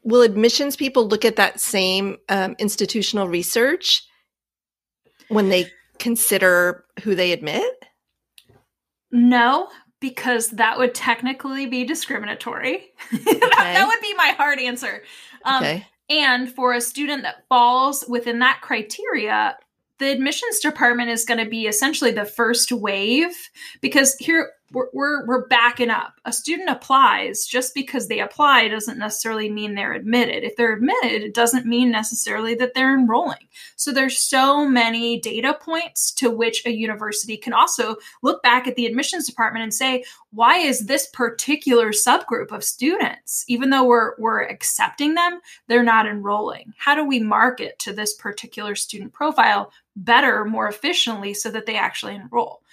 will 0.03 0.22
admissions 0.22 0.75
people 0.75 1.08
look 1.08 1.25
at 1.25 1.38
that 1.38 1.60
same 1.60 2.17
um, 2.29 2.55
institutional 2.60 3.27
research 3.27 4.03
when 5.29 5.50
they 5.50 5.67
consider 6.00 6.86
who 7.03 7.15
they 7.15 7.32
admit? 7.32 7.86
No, 9.12 9.70
because 10.00 10.50
that 10.51 10.77
would 10.77 10.93
technically 10.93 11.65
be 11.65 11.86
discriminatory. 11.86 12.89
Okay. 13.13 13.39
that, 13.39 13.51
that, 13.51 13.88
would 13.88 14.01
be 14.01 14.13
my 14.15 14.34
hard 14.38 14.60
answer. 14.60 15.03
Um, 15.46 15.63
okay. 15.63 15.88
And 16.10 16.51
for 16.51 16.74
a 16.74 16.82
student 16.82 17.24
that 17.24 17.48
falls 17.48 18.03
within 18.08 18.39
that 18.39 18.60
criteria, 18.62 19.55
the 20.00 20.12
admissions 20.12 20.60
department 20.60 21.10
is 21.10 21.25
going 21.25 21.43
to 21.43 21.50
be 21.50 21.67
essentially 21.67 22.12
the 22.12 22.25
first 22.25 22.72
wave 22.72 23.34
because 23.82 24.15
here 24.15 24.51
we're, 24.74 24.88
we're, 24.92 25.25
we're 25.25 25.48
backing 25.48 25.89
up. 25.89 26.20
A 26.25 26.34
student 26.34 26.70
applies 26.70 27.46
just 27.46 27.74
because 27.74 28.08
they 28.08 28.20
apply 28.20 28.68
doesn't 28.68 28.98
necessarily 28.98 29.50
mean 29.50 29.75
they're 29.75 29.94
admitted. 29.94 30.44
If 30.44 30.56
they're 30.56 30.74
admitted, 30.74 31.22
it 31.22 31.34
doesn't 31.34 31.65
mean 31.65 31.92
necessarily 31.92 32.56
that 32.56 32.74
they're 32.74 32.98
enrolling. 32.98 33.48
So 33.75 33.92
there's 33.92 34.18
so 34.18 34.68
many 34.68 35.20
data 35.20 35.58
points 35.60 36.12
to 36.13 36.32
which 36.32 36.65
a 36.65 36.74
university 36.74 37.38
can 37.38 37.53
also 37.53 37.98
look 38.24 38.42
back 38.42 38.68
at 38.68 38.75
the 38.75 38.88
admissions 38.88 39.27
department 39.27 39.63
and 39.63 39.74
say, 39.74 40.03
why 40.32 40.58
is 40.58 40.88
this 40.88 41.08
particular 41.13 41.92
subgroup 41.92 42.51
of 42.51 42.63
students, 42.63 43.46
even 43.48 43.70
though 43.70 43.86
we're, 43.86 44.13
we're 44.18 44.42
accepting 44.42 45.13
them, 45.13 45.39
they're 45.68 45.84
not 45.84 46.08
enrolling? 46.08 46.74
How 46.77 46.96
do 46.96 47.06
we 47.06 47.20
market 47.20 47.77
to 47.80 47.94
this 47.94 48.15
particular 48.15 48.74
student 48.75 49.13
profile 49.13 49.72
better, 49.96 50.44
more 50.44 50.68
efficiently 50.68 51.36
so 51.36 51.51
that 51.51 51.68
they 51.68 51.75
actually 51.75 52.15
enroll? 52.15 52.63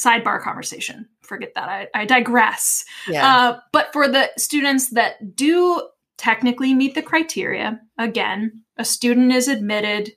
sidebar 0.00 0.40
conversation. 0.40 1.08
Forget 1.30 1.52
that. 1.54 1.68
I, 1.68 1.86
I 1.94 2.04
digress. 2.06 2.84
Yeah. 3.06 3.24
Uh, 3.24 3.60
but 3.72 3.92
for 3.92 4.08
the 4.08 4.32
students 4.36 4.90
that 4.90 5.36
do 5.36 5.80
technically 6.18 6.74
meet 6.74 6.96
the 6.96 7.02
criteria, 7.02 7.80
again, 7.96 8.64
a 8.76 8.84
student 8.84 9.30
is 9.30 9.46
admitted, 9.46 10.10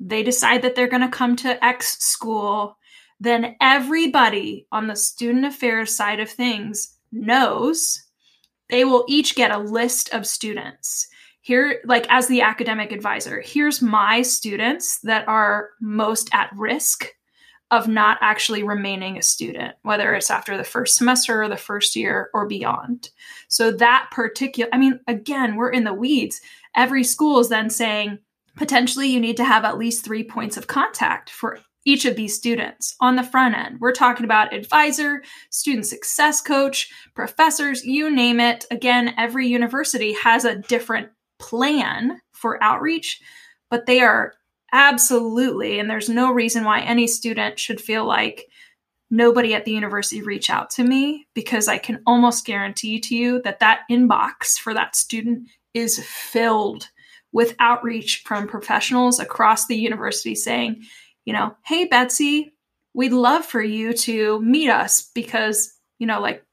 they 0.00 0.22
decide 0.22 0.62
that 0.62 0.76
they're 0.76 0.88
going 0.88 1.02
to 1.02 1.10
come 1.10 1.36
to 1.36 1.62
X 1.62 1.98
school, 1.98 2.78
then 3.20 3.54
everybody 3.60 4.66
on 4.72 4.86
the 4.86 4.96
student 4.96 5.44
affairs 5.44 5.94
side 5.94 6.20
of 6.20 6.30
things 6.30 6.96
knows 7.12 8.02
they 8.70 8.86
will 8.86 9.04
each 9.08 9.34
get 9.34 9.50
a 9.50 9.58
list 9.58 10.08
of 10.14 10.26
students 10.26 11.06
here 11.42 11.82
like 11.84 12.06
as 12.08 12.28
the 12.28 12.40
academic 12.40 12.92
advisor 12.92 13.40
here's 13.40 13.82
my 13.82 14.22
students 14.22 15.00
that 15.00 15.26
are 15.26 15.70
most 15.80 16.30
at 16.32 16.50
risk 16.56 17.08
of 17.70 17.88
not 17.88 18.18
actually 18.20 18.62
remaining 18.62 19.16
a 19.16 19.22
student, 19.22 19.74
whether 19.82 20.14
it's 20.14 20.30
after 20.30 20.56
the 20.56 20.64
first 20.64 20.96
semester 20.96 21.42
or 21.42 21.48
the 21.48 21.56
first 21.56 21.94
year 21.94 22.30
or 22.34 22.46
beyond. 22.46 23.10
So, 23.48 23.70
that 23.72 24.08
particular, 24.10 24.68
I 24.72 24.78
mean, 24.78 25.00
again, 25.06 25.56
we're 25.56 25.70
in 25.70 25.84
the 25.84 25.94
weeds. 25.94 26.40
Every 26.74 27.04
school 27.04 27.38
is 27.40 27.48
then 27.48 27.70
saying 27.70 28.18
potentially 28.56 29.08
you 29.08 29.20
need 29.20 29.36
to 29.36 29.44
have 29.44 29.64
at 29.64 29.78
least 29.78 30.04
three 30.04 30.24
points 30.24 30.56
of 30.56 30.66
contact 30.66 31.30
for 31.30 31.58
each 31.84 32.04
of 32.04 32.16
these 32.16 32.36
students 32.36 32.94
on 33.00 33.16
the 33.16 33.22
front 33.22 33.56
end. 33.56 33.78
We're 33.80 33.92
talking 33.92 34.24
about 34.24 34.52
advisor, 34.52 35.22
student 35.50 35.86
success 35.86 36.40
coach, 36.40 36.90
professors, 37.14 37.84
you 37.84 38.14
name 38.14 38.38
it. 38.38 38.66
Again, 38.70 39.14
every 39.16 39.46
university 39.46 40.12
has 40.12 40.44
a 40.44 40.56
different 40.56 41.08
plan 41.38 42.20
for 42.32 42.62
outreach, 42.62 43.20
but 43.70 43.86
they 43.86 44.00
are 44.00 44.34
Absolutely. 44.72 45.78
And 45.78 45.90
there's 45.90 46.08
no 46.08 46.32
reason 46.32 46.64
why 46.64 46.80
any 46.80 47.06
student 47.06 47.58
should 47.58 47.80
feel 47.80 48.04
like 48.04 48.46
nobody 49.10 49.54
at 49.54 49.64
the 49.64 49.72
university 49.72 50.22
reach 50.22 50.50
out 50.50 50.70
to 50.70 50.84
me 50.84 51.26
because 51.34 51.66
I 51.66 51.78
can 51.78 52.00
almost 52.06 52.46
guarantee 52.46 53.00
to 53.00 53.16
you 53.16 53.42
that 53.42 53.58
that 53.58 53.80
inbox 53.90 54.58
for 54.58 54.72
that 54.74 54.94
student 54.94 55.48
is 55.74 56.04
filled 56.04 56.88
with 57.32 57.56
outreach 57.58 58.22
from 58.24 58.46
professionals 58.46 59.18
across 59.18 59.66
the 59.66 59.76
university 59.76 60.34
saying, 60.34 60.82
you 61.24 61.32
know, 61.32 61.54
hey, 61.64 61.84
Betsy, 61.84 62.54
we'd 62.94 63.12
love 63.12 63.44
for 63.44 63.62
you 63.62 63.92
to 63.92 64.40
meet 64.42 64.70
us 64.70 65.10
because, 65.14 65.72
you 65.98 66.06
know, 66.06 66.20
like 66.20 66.44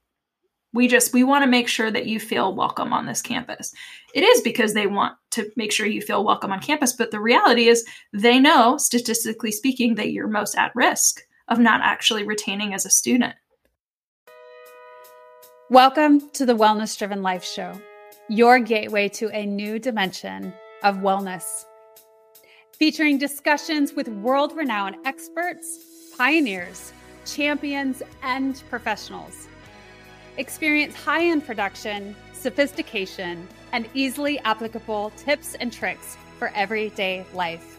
we 0.74 0.88
just 0.88 1.13
we 1.13 1.24
want 1.24 1.43
to 1.43 1.50
make 1.50 1.67
sure 1.67 1.89
that 1.89 2.07
you 2.07 2.19
feel 2.19 2.53
welcome 2.53 2.93
on 2.93 3.05
this 3.05 3.21
campus. 3.21 3.74
It 4.13 4.24
is 4.24 4.41
because 4.41 4.74
they 4.74 4.88
want 4.88 5.15
to 5.31 5.50
make 5.55 5.71
sure 5.71 5.86
you 5.86 6.01
feel 6.01 6.24
welcome 6.24 6.51
on 6.51 6.59
campus 6.59 6.93
but 6.93 7.12
the 7.12 7.19
reality 7.19 7.67
is 7.67 7.86
they 8.13 8.39
know 8.39 8.77
statistically 8.77 9.51
speaking 9.51 9.95
that 9.95 10.12
you're 10.12 10.27
most 10.27 10.55
at 10.55 10.75
risk 10.75 11.21
of 11.47 11.59
not 11.59 11.81
actually 11.81 12.24
retaining 12.24 12.74
as 12.74 12.86
a 12.86 12.89
student. 12.89 13.36
Welcome 15.69 16.29
to 16.31 16.45
the 16.45 16.55
wellness 16.55 16.97
driven 16.97 17.21
life 17.21 17.43
show 17.43 17.79
your 18.29 18.59
gateway 18.59 19.07
to 19.07 19.29
a 19.29 19.45
new 19.45 19.79
dimension 19.79 20.53
of 20.83 20.97
wellness. 20.97 21.63
Featuring 22.74 23.17
discussions 23.17 23.93
with 23.93 24.09
world 24.09 24.55
renowned 24.55 24.97
experts 25.05 26.13
pioneers 26.17 26.91
champions 27.25 28.01
and 28.24 28.63
professionals 28.69 29.47
Experience 30.38 30.96
high 30.96 31.25
end 31.25 31.46
production, 31.46 32.15
sophistication, 32.32 33.48
and 33.74 33.89
easily 33.94 34.38
applicable 34.39 35.12
tips 35.17 35.56
and 35.56 35.74
tricks 35.74 36.15
for 36.38 36.51
everyday 36.53 37.25
life. 37.34 37.77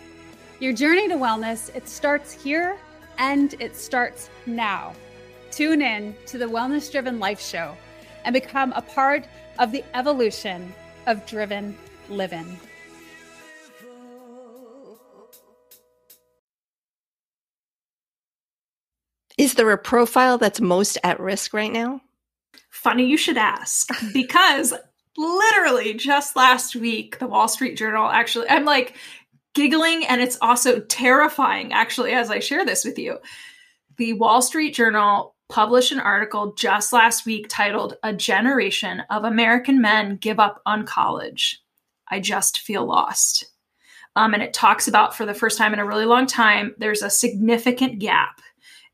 Your 0.59 0.73
journey 0.73 1.07
to 1.09 1.15
wellness, 1.15 1.75
it 1.77 1.89
starts 1.89 2.33
here 2.33 2.77
and 3.19 3.55
it 3.61 3.77
starts 3.77 4.29
now. 4.47 4.93
Tune 5.53 5.83
in 5.83 6.17
to 6.27 6.37
the 6.37 6.47
Wellness 6.47 6.91
Driven 6.91 7.21
Life 7.21 7.41
Show 7.41 7.77
and 8.25 8.33
become 8.33 8.73
a 8.73 8.83
part 8.83 9.25
of 9.61 9.71
the 9.71 9.85
evolution 9.95 10.75
of 11.07 11.25
driven 11.27 11.77
living. 12.09 12.59
Is 19.39 19.55
there 19.55 19.71
a 19.71 19.79
profile 19.79 20.39
that's 20.39 20.61
most 20.61 20.99
at 21.05 21.21
risk 21.21 21.55
right 21.55 21.73
now? 21.73 22.01
Funny 22.79 23.07
you 23.07 23.17
should 23.17 23.37
ask 23.37 23.91
because 24.13 24.73
literally 25.17 25.95
just 25.95 26.37
last 26.37 26.77
week, 26.77 27.19
the 27.19 27.27
Wall 27.27 27.49
Street 27.49 27.77
Journal 27.77 28.09
actually, 28.09 28.49
I'm 28.49 28.65
like 28.65 28.95
giggling 29.53 30.07
and 30.07 30.21
it's 30.21 30.39
also 30.41 30.79
terrifying, 30.79 31.73
actually, 31.73 32.13
as 32.13 32.31
I 32.31 32.39
share 32.39 32.65
this 32.65 32.85
with 32.85 32.97
you. 32.97 33.19
The 33.97 34.13
Wall 34.13 34.41
Street 34.41 34.77
Journal 34.77 35.35
published 35.49 35.91
an 35.91 35.99
article 35.99 36.55
just 36.55 36.93
last 36.93 37.27
week 37.27 37.47
titled 37.49 37.97
A 38.05 38.13
Generation 38.13 39.03
of 39.11 39.25
American 39.25 39.83
Men 39.83 40.17
Give 40.17 40.39
Up 40.39 40.63
on 40.65 40.87
College. 40.87 41.61
I 42.09 42.21
just 42.21 42.61
feel 42.61 42.87
lost. 42.87 43.45
Um, 44.15 44.35
and 44.35 44.43
it 44.43 44.55
talks 44.55 44.87
about, 44.87 45.17
for 45.17 45.27
the 45.27 45.35
first 45.35 45.59
time 45.59 45.73
in 45.73 45.81
a 45.81 45.85
really 45.85 46.07
long 46.07 46.27
time, 46.29 46.77
there's 46.79 47.03
a 47.03 47.11
significant 47.11 47.99
gap 47.99 48.41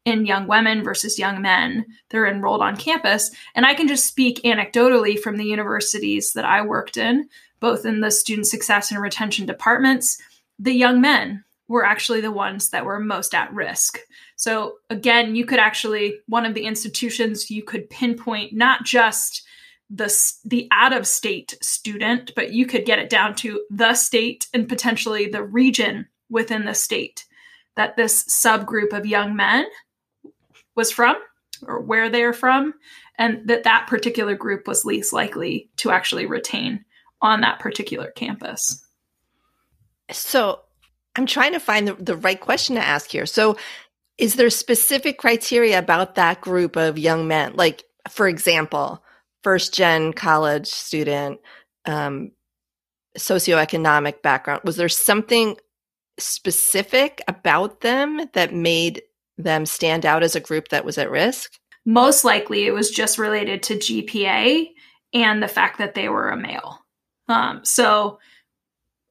in 0.05 0.27
young 0.27 0.47
women 0.47 0.85
versus 0.85 1.19
young 1.19 1.41
men 1.41 1.87
that 2.11 2.19
are 2.19 2.27
enrolled 2.27 2.61
on 2.61 2.77
campus. 2.77 3.31
And 3.55 3.65
I 3.65 3.75
can 3.75 3.89
just 3.89 4.07
speak 4.07 4.43
anecdotally 4.43 5.19
from 5.19 5.37
the 5.37 5.45
universities 5.45 6.33
that 6.35 6.45
I 6.45 6.63
worked 6.63 6.97
in, 6.97 7.29
both 7.61 7.87
in 7.87 8.01
the 8.01 8.11
student 8.11 8.47
success 8.47 8.91
and 8.91 9.01
retention 9.01 9.47
departments. 9.47 10.21
The 10.59 10.73
young 10.73 11.01
men 11.01 11.45
were 11.69 11.87
actually 11.87 12.21
the 12.21 12.31
ones 12.31 12.71
that 12.71 12.85
were 12.85 13.01
most 13.01 13.35
at 13.35 13.53
risk. 13.55 13.99
So, 14.37 14.77
again, 14.91 15.35
you 15.35 15.47
could 15.47 15.59
actually, 15.59 16.21
one 16.27 16.45
of 16.45 16.55
the 16.55 16.67
institutions 16.67 17.51
you 17.51 17.63
could 17.63 17.89
pinpoint 17.89 18.53
not 18.53 18.85
just 18.85 19.43
the 19.91 20.15
the 20.45 20.69
out 20.71 20.93
of 20.93 21.07
state 21.07 21.57
student, 21.63 22.33
but 22.35 22.53
you 22.53 22.67
could 22.67 22.85
get 22.85 22.99
it 22.99 23.11
down 23.11 23.35
to 23.37 23.63
the 23.71 23.95
state 23.95 24.47
and 24.53 24.69
potentially 24.69 25.29
the 25.29 25.43
region 25.43 26.09
within 26.31 26.65
the 26.65 26.75
state 26.75 27.25
that 27.77 27.97
this 27.97 28.25
subgroup 28.25 28.93
of 28.93 29.07
young 29.07 29.37
men 29.37 29.67
was 30.77 30.91
from 30.91 31.17
or 31.67 31.81
where 31.81 32.09
they're 32.09 32.33
from 32.33 32.75
and 33.19 33.47
that 33.49 33.65
that 33.65 33.87
particular 33.87 34.35
group 34.35 34.67
was 34.67 34.85
least 34.85 35.13
likely 35.13 35.71
to 35.77 35.91
actually 35.91 36.27
retain 36.27 36.85
on 37.21 37.41
that 37.41 37.61
particular 37.61 38.11
campus. 38.11 38.85
So, 40.11 40.61
I'm 41.17 41.27
trying 41.27 41.53
to 41.53 41.61
find 41.61 41.87
the, 41.87 41.95
the 41.95 42.17
right 42.17 42.41
question 42.41 42.75
to 42.75 42.85
ask 42.85 43.11
here. 43.11 43.25
So, 43.25 43.57
is 44.19 44.35
there 44.35 44.51
specific 44.51 45.19
criteria 45.19 45.79
about 45.79 46.17
that 46.17 46.41
group 46.41 46.77
of 46.77 46.99
young 46.99 47.27
men? 47.27 47.53
Like, 47.55 47.85
for 48.11 48.29
example, 48.29 49.03
first 49.43 49.75
gen 49.75 50.13
college 50.13 50.67
student, 50.67 51.41
um, 51.87 52.33
socioeconomic 53.17 54.23
background. 54.23 54.63
Was 54.65 54.77
there 54.77 54.89
something 54.89 55.57
specific 56.19 57.23
about 57.29 57.81
them 57.81 58.29
that 58.33 58.55
made 58.55 59.03
them 59.37 59.67
stand 59.67 60.07
out 60.07 60.23
as 60.23 60.37
a 60.37 60.41
group 60.41 60.69
that 60.69 60.85
was 60.85 60.99
at 60.99 61.11
risk? 61.11 61.53
Most 61.85 62.25
likely 62.25 62.67
it 62.67 62.73
was 62.73 62.91
just 62.91 63.19
related 63.19 63.63
to 63.65 63.77
GPA 63.77 64.69
and 65.13 65.43
the 65.43 65.49
fact 65.49 65.79
that 65.79 65.95
they 65.95 66.09
were 66.09 66.31
a 66.31 66.37
male. 66.37 66.81
Um, 67.29 67.65
so, 67.65 68.19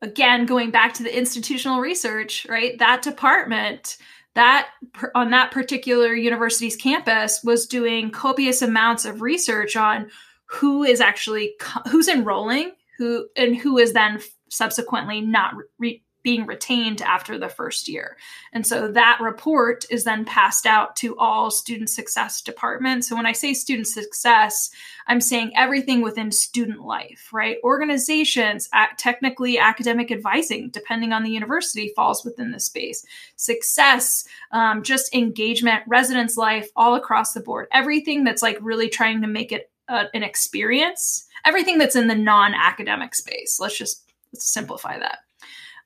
again, 0.01 0.45
going 0.45 0.71
back 0.71 0.93
to 0.95 1.03
the 1.03 1.15
institutional 1.15 1.79
research, 1.79 2.45
right? 2.49 2.77
That 2.79 3.01
department 3.01 3.97
that 4.35 4.69
on 5.13 5.29
that 5.31 5.51
particular 5.51 6.13
university's 6.13 6.75
campus 6.75 7.41
was 7.43 7.67
doing 7.67 8.09
copious 8.09 8.61
amounts 8.61 9.05
of 9.05 9.21
research 9.21 9.75
on 9.75 10.09
who 10.45 10.83
is 10.83 11.01
actually 11.01 11.53
who's 11.89 12.07
enrolling 12.07 12.71
who 12.97 13.27
and 13.35 13.55
who 13.55 13.77
is 13.77 13.93
then 13.93 14.19
subsequently 14.49 15.21
not 15.21 15.53
re- 15.79 16.02
being 16.23 16.45
retained 16.45 17.01
after 17.01 17.37
the 17.37 17.49
first 17.49 17.87
year. 17.87 18.17
And 18.53 18.65
so 18.65 18.89
that 18.91 19.19
report 19.21 19.85
is 19.89 20.05
then 20.05 20.25
passed 20.25 20.65
out 20.65 20.95
to 20.97 21.17
all 21.17 21.51
student 21.51 21.89
success 21.89 22.41
departments. 22.41 23.07
So 23.07 23.15
when 23.15 23.25
I 23.25 23.33
say 23.33 23.53
student 23.53 23.87
success, 23.87 24.71
I'm 25.05 25.21
saying 25.21 25.51
everything 25.55 26.01
within 26.01 26.31
student 26.31 26.81
life, 26.81 27.29
right? 27.33 27.57
Organizations, 27.63 28.69
technically 28.97 29.57
academic 29.57 30.11
advising, 30.11 30.69
depending 30.69 31.11
on 31.11 31.23
the 31.23 31.31
university, 31.31 31.91
falls 31.95 32.23
within 32.23 32.51
the 32.51 32.59
space. 32.59 33.05
Success, 33.35 34.25
um, 34.51 34.81
just 34.81 35.13
engagement, 35.13 35.83
residence 35.87 36.37
life, 36.37 36.69
all 36.75 36.95
across 36.95 37.33
the 37.33 37.41
board. 37.41 37.67
Everything 37.71 38.23
that's 38.23 38.41
like 38.41 38.57
really 38.61 38.87
trying 38.87 39.21
to 39.21 39.27
make 39.27 39.51
it 39.51 39.69
uh, 39.89 40.05
an 40.13 40.23
experience. 40.23 41.27
Everything 41.45 41.77
that's 41.77 41.97
in 41.97 42.07
the 42.07 42.15
non-academic 42.15 43.13
space. 43.13 43.59
Let's 43.59 43.77
just 43.77 44.09
let's 44.31 44.45
simplify 44.45 44.97
that. 44.97 45.19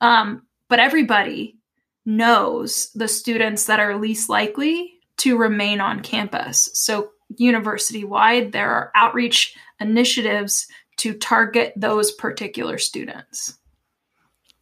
Um, 0.02 0.44
but 0.70 0.80
everybody 0.80 1.58
knows 2.06 2.90
the 2.96 3.08
students 3.08 3.66
that 3.66 3.80
are 3.80 3.98
least 3.98 4.30
likely 4.30 4.94
to 5.18 5.38
remain 5.38 5.82
on 5.82 6.02
campus. 6.02 6.70
So, 6.74 7.12
university 7.36 8.04
wide, 8.04 8.52
there 8.52 8.70
are 8.70 8.92
outreach 8.96 9.56
initiatives 9.80 10.68
to 10.98 11.14
target 11.14 11.74
those 11.76 12.12
particular 12.12 12.78
students. 12.78 13.58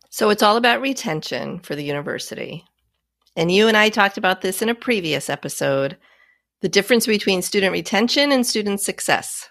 So, 0.09 0.29
it's 0.29 0.43
all 0.43 0.57
about 0.57 0.81
retention 0.81 1.59
for 1.59 1.75
the 1.75 1.83
university. 1.83 2.63
And 3.35 3.51
you 3.51 3.67
and 3.67 3.75
I 3.75 3.89
talked 3.89 4.17
about 4.17 4.41
this 4.41 4.61
in 4.61 4.69
a 4.69 4.75
previous 4.75 5.29
episode 5.29 5.97
the 6.61 6.69
difference 6.69 7.05
between 7.05 7.43
student 7.43 7.73
retention 7.73 8.31
and 8.31 8.47
student 8.47 8.81
success. 8.81 9.49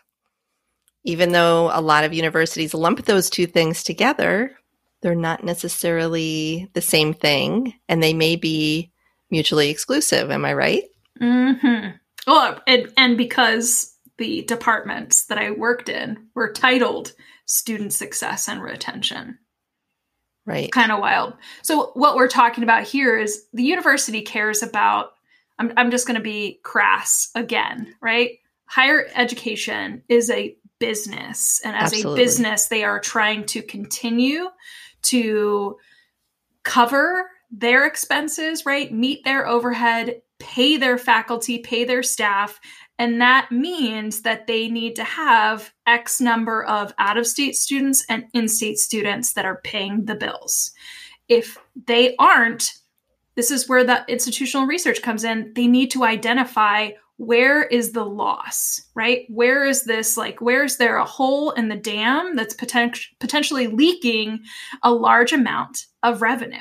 Even 1.05 1.31
though 1.33 1.71
a 1.73 1.81
lot 1.81 2.03
of 2.03 2.15
universities 2.15 2.75
lump 2.75 3.05
those 3.05 3.31
two 3.31 3.47
things 3.47 3.85
together, 3.85 4.57
they're 5.05 5.15
not 5.15 5.45
necessarily 5.45 6.71
the 6.73 6.81
same 6.81 7.13
thing 7.13 7.75
and 7.91 8.03
they 8.03 8.15
may 8.15 8.37
be 8.37 8.91
mutually 9.31 9.69
exclusive. 9.69 10.31
Am 10.31 10.47
I 10.47 10.55
right? 10.55 10.85
Mm-hmm. 11.21 11.91
Well, 12.27 12.63
and, 12.67 12.91
and 12.97 13.19
because 13.19 13.95
the 14.17 14.45
departments 14.45 15.27
that 15.27 15.37
I 15.37 15.51
worked 15.51 15.91
in 15.91 16.29
were 16.35 16.51
titled 16.55 17.13
student 17.45 17.93
success 17.93 18.49
and 18.49 18.63
retention. 18.63 19.39
Right. 20.47 20.73
Kind 20.73 20.91
of 20.91 21.01
wild. 21.01 21.35
So, 21.63 21.91
what 21.93 22.17
we're 22.17 22.29
talking 22.29 22.65
about 22.65 22.85
here 22.85 23.19
is 23.19 23.45
the 23.53 23.63
university 23.63 24.23
cares 24.23 24.63
about, 24.63 25.13
I'm, 25.59 25.73
I'm 25.77 25.91
just 25.91 26.07
going 26.07 26.19
to 26.19 26.23
be 26.23 26.61
crass 26.63 27.31
again, 27.35 27.95
right? 28.01 28.39
Higher 28.67 29.07
education 29.15 30.03
is 30.09 30.31
a 30.31 30.57
business. 30.79 31.61
And 31.63 31.77
as 31.77 31.93
Absolutely. 31.93 32.23
a 32.23 32.25
business, 32.25 32.67
they 32.67 32.85
are 32.85 33.01
trying 33.01 33.45
to 33.47 33.63
continue 33.63 34.49
to 35.05 35.77
cover 36.63 37.31
their 37.51 37.87
expenses, 37.87 38.67
right? 38.67 38.93
Meet 38.93 39.25
their 39.25 39.47
overhead, 39.47 40.23
pay 40.39 40.77
their 40.77 40.99
faculty, 40.99 41.59
pay 41.59 41.85
their 41.85 42.03
staff. 42.03 42.59
And 42.99 43.21
that 43.21 43.51
means 43.51 44.23
that 44.23 44.47
they 44.47 44.69
need 44.69 44.97
to 44.97 45.05
have 45.05 45.73
X 45.87 46.21
number 46.21 46.65
of 46.65 46.95
out 46.99 47.17
of 47.19 47.27
state 47.27 47.57
students 47.57 48.05
and 48.09 48.25
in 48.33 48.49
state 48.49 48.79
students 48.79 49.33
that 49.35 49.45
are 49.45 49.61
paying 49.65 50.05
the 50.05 50.15
bills. 50.15 50.73
If 51.29 51.59
they 51.87 52.15
aren't, 52.19 52.73
this 53.35 53.51
is 53.51 53.69
where 53.69 53.85
the 53.85 54.05
institutional 54.09 54.67
research 54.67 55.03
comes 55.03 55.25
in. 55.25 55.53
They 55.55 55.67
need 55.67 55.91
to 55.93 56.05
identify 56.05 56.91
where 57.17 57.63
is 57.63 57.93
the 57.93 58.05
loss, 58.05 58.83
right? 58.95 59.27
Where 59.29 59.65
is 59.65 59.85
this 59.85 60.17
like, 60.17 60.41
where's 60.41 60.77
there 60.77 60.97
a 60.97 61.05
hole 61.05 61.53
in 61.53 61.69
the 61.69 61.77
dam 61.77 62.35
that's 62.35 62.55
poten- 62.55 63.07
potentially 63.21 63.69
leaking 63.69 64.41
a 64.83 64.93
large 64.93 65.33
amount 65.33 65.87
of 66.03 66.23
revenue? 66.23 66.59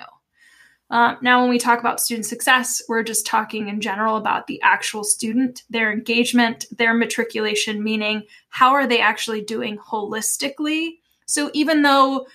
Um, 0.90 1.18
now, 1.22 1.42
when 1.42 1.50
we 1.50 1.58
talk 1.58 1.80
about 1.80 2.00
student 2.00 2.28
success, 2.28 2.80
we're 2.88 3.02
just 3.02 3.26
talking 3.26 3.68
in 3.68 3.82
general 3.82 4.16
about 4.16 4.46
the 4.46 4.62
actual 4.62 5.04
student, 5.04 5.64
their 5.68 5.92
engagement, 5.92 6.66
their 6.70 6.94
matriculation, 6.94 7.84
meaning 7.84 8.24
how 8.50 8.74
are 8.74 8.86
they 8.86 9.00
actually 9.00 9.42
doing 9.42 9.78
holistically? 9.80 11.00
So, 11.26 11.50
even 11.54 11.82
though, 11.82 12.28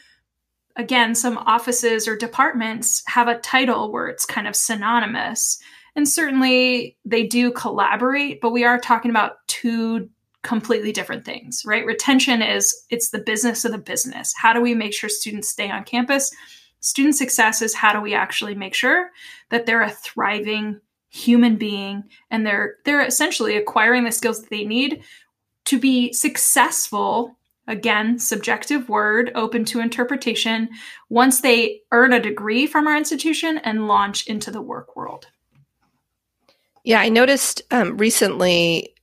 again, 0.74 1.14
some 1.14 1.38
offices 1.38 2.08
or 2.08 2.16
departments 2.16 3.04
have 3.06 3.28
a 3.28 3.38
title 3.38 3.92
where 3.92 4.08
it's 4.08 4.26
kind 4.26 4.48
of 4.48 4.56
synonymous, 4.56 5.60
and 5.98 6.08
certainly 6.08 6.96
they 7.04 7.26
do 7.26 7.50
collaborate, 7.50 8.40
but 8.40 8.52
we 8.52 8.62
are 8.62 8.78
talking 8.78 9.10
about 9.10 9.38
two 9.48 10.08
completely 10.44 10.92
different 10.92 11.24
things, 11.24 11.64
right? 11.66 11.84
Retention 11.84 12.40
is 12.40 12.72
it's 12.88 13.10
the 13.10 13.18
business 13.18 13.64
of 13.64 13.72
the 13.72 13.78
business. 13.78 14.32
How 14.36 14.52
do 14.52 14.60
we 14.60 14.76
make 14.76 14.94
sure 14.94 15.10
students 15.10 15.48
stay 15.48 15.68
on 15.68 15.82
campus? 15.82 16.30
Student 16.78 17.16
success 17.16 17.62
is 17.62 17.74
how 17.74 17.92
do 17.92 18.00
we 18.00 18.14
actually 18.14 18.54
make 18.54 18.74
sure 18.74 19.10
that 19.50 19.66
they're 19.66 19.82
a 19.82 19.90
thriving 19.90 20.80
human 21.08 21.56
being 21.56 22.04
and 22.30 22.46
they're 22.46 22.76
they're 22.84 23.04
essentially 23.04 23.56
acquiring 23.56 24.04
the 24.04 24.12
skills 24.12 24.40
that 24.40 24.50
they 24.50 24.64
need 24.64 25.02
to 25.64 25.80
be 25.80 26.12
successful 26.12 27.36
again 27.66 28.20
subjective 28.20 28.88
word 28.88 29.32
open 29.34 29.64
to 29.64 29.80
interpretation 29.80 30.68
once 31.08 31.40
they 31.40 31.80
earn 31.90 32.12
a 32.12 32.20
degree 32.20 32.68
from 32.68 32.86
our 32.86 32.96
institution 32.96 33.58
and 33.64 33.88
launch 33.88 34.28
into 34.28 34.52
the 34.52 34.62
work 34.62 34.94
world 34.94 35.26
yeah, 36.88 37.00
I 37.00 37.10
noticed 37.10 37.60
um, 37.70 37.98
recently, 37.98 38.94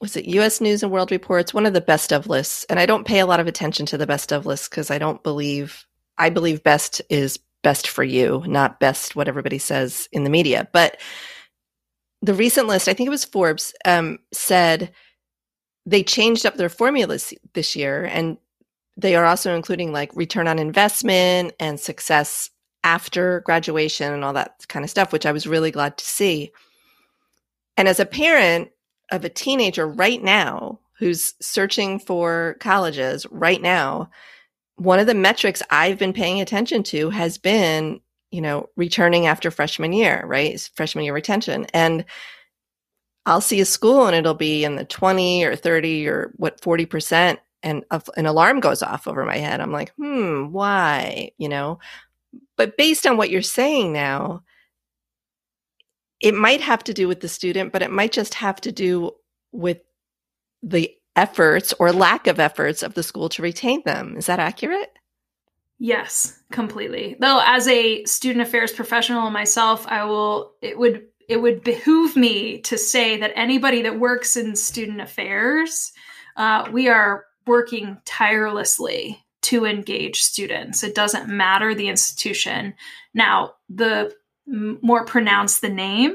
was 0.00 0.16
it 0.16 0.24
US 0.24 0.60
News 0.60 0.82
and 0.82 0.90
World 0.90 1.12
Reports, 1.12 1.54
one 1.54 1.64
of 1.64 1.72
the 1.72 1.80
best 1.80 2.12
of 2.12 2.26
lists. 2.26 2.66
And 2.68 2.80
I 2.80 2.86
don't 2.86 3.06
pay 3.06 3.20
a 3.20 3.26
lot 3.26 3.38
of 3.38 3.46
attention 3.46 3.86
to 3.86 3.96
the 3.96 4.06
best 4.06 4.32
of 4.32 4.46
lists 4.46 4.68
because 4.68 4.90
I 4.90 4.98
don't 4.98 5.22
believe, 5.22 5.86
I 6.18 6.28
believe 6.28 6.64
best 6.64 7.00
is 7.10 7.38
best 7.62 7.86
for 7.86 8.02
you, 8.02 8.42
not 8.48 8.80
best 8.80 9.14
what 9.14 9.28
everybody 9.28 9.58
says 9.58 10.08
in 10.10 10.24
the 10.24 10.28
media. 10.28 10.66
But 10.72 11.00
the 12.20 12.34
recent 12.34 12.66
list, 12.66 12.88
I 12.88 12.94
think 12.94 13.06
it 13.06 13.10
was 13.10 13.24
Forbes, 13.24 13.72
um, 13.84 14.18
said 14.32 14.90
they 15.86 16.02
changed 16.02 16.44
up 16.44 16.56
their 16.56 16.68
formulas 16.68 17.32
this 17.52 17.76
year 17.76 18.06
and 18.06 18.38
they 18.96 19.14
are 19.14 19.24
also 19.24 19.54
including 19.54 19.92
like 19.92 20.10
return 20.16 20.48
on 20.48 20.58
investment 20.58 21.54
and 21.60 21.78
success 21.78 22.50
after 22.82 23.38
graduation 23.42 24.12
and 24.12 24.24
all 24.24 24.32
that 24.32 24.66
kind 24.66 24.82
of 24.84 24.90
stuff, 24.90 25.12
which 25.12 25.26
I 25.26 25.32
was 25.32 25.46
really 25.46 25.70
glad 25.70 25.96
to 25.98 26.04
see. 26.04 26.50
And 27.76 27.88
as 27.88 28.00
a 28.00 28.06
parent 28.06 28.70
of 29.10 29.24
a 29.24 29.28
teenager 29.28 29.86
right 29.86 30.22
now 30.22 30.80
who's 30.98 31.34
searching 31.40 31.98
for 31.98 32.56
colleges 32.60 33.26
right 33.30 33.60
now, 33.60 34.10
one 34.76 34.98
of 34.98 35.06
the 35.06 35.14
metrics 35.14 35.62
I've 35.70 35.98
been 35.98 36.12
paying 36.12 36.40
attention 36.40 36.82
to 36.84 37.10
has 37.10 37.38
been, 37.38 38.00
you 38.30 38.40
know, 38.40 38.68
returning 38.76 39.26
after 39.26 39.50
freshman 39.50 39.92
year, 39.92 40.24
right? 40.26 40.58
Freshman 40.74 41.04
year 41.04 41.14
retention. 41.14 41.66
And 41.72 42.04
I'll 43.26 43.40
see 43.40 43.60
a 43.60 43.64
school 43.64 44.06
and 44.06 44.16
it'll 44.16 44.34
be 44.34 44.64
in 44.64 44.76
the 44.76 44.84
20 44.84 45.44
or 45.44 45.56
30 45.56 46.08
or 46.08 46.32
what 46.36 46.60
40% 46.60 47.38
and 47.62 47.84
a, 47.90 48.02
an 48.16 48.26
alarm 48.26 48.60
goes 48.60 48.82
off 48.82 49.08
over 49.08 49.24
my 49.24 49.36
head. 49.38 49.60
I'm 49.60 49.72
like, 49.72 49.92
hmm, 49.94 50.52
why? 50.52 51.30
You 51.38 51.48
know, 51.48 51.78
but 52.56 52.76
based 52.76 53.06
on 53.06 53.16
what 53.16 53.30
you're 53.30 53.42
saying 53.42 53.92
now, 53.92 54.42
it 56.24 56.34
might 56.34 56.62
have 56.62 56.82
to 56.84 56.94
do 56.94 57.06
with 57.06 57.20
the 57.20 57.28
student, 57.28 57.70
but 57.70 57.82
it 57.82 57.90
might 57.90 58.10
just 58.10 58.32
have 58.32 58.58
to 58.62 58.72
do 58.72 59.10
with 59.52 59.78
the 60.62 60.90
efforts 61.14 61.74
or 61.78 61.92
lack 61.92 62.26
of 62.26 62.40
efforts 62.40 62.82
of 62.82 62.94
the 62.94 63.02
school 63.02 63.28
to 63.28 63.42
retain 63.42 63.82
them. 63.84 64.16
Is 64.16 64.24
that 64.24 64.40
accurate? 64.40 64.90
Yes, 65.78 66.42
completely. 66.50 67.16
Though 67.20 67.42
as 67.44 67.68
a 67.68 68.04
student 68.06 68.40
affairs 68.40 68.72
professional 68.72 69.28
myself, 69.28 69.86
I 69.86 70.06
will 70.06 70.54
it 70.62 70.78
would 70.78 71.04
it 71.28 71.42
would 71.42 71.62
behoove 71.62 72.16
me 72.16 72.60
to 72.62 72.78
say 72.78 73.18
that 73.18 73.32
anybody 73.36 73.82
that 73.82 74.00
works 74.00 74.34
in 74.34 74.56
student 74.56 75.02
affairs, 75.02 75.92
uh, 76.36 76.68
we 76.72 76.88
are 76.88 77.26
working 77.46 77.98
tirelessly 78.06 79.22
to 79.42 79.66
engage 79.66 80.22
students. 80.22 80.82
It 80.82 80.94
doesn't 80.94 81.28
matter 81.28 81.74
the 81.74 81.88
institution. 81.88 82.74
Now, 83.12 83.56
the 83.68 84.14
more 84.46 85.04
pronounced 85.04 85.60
the 85.60 85.68
name, 85.68 86.14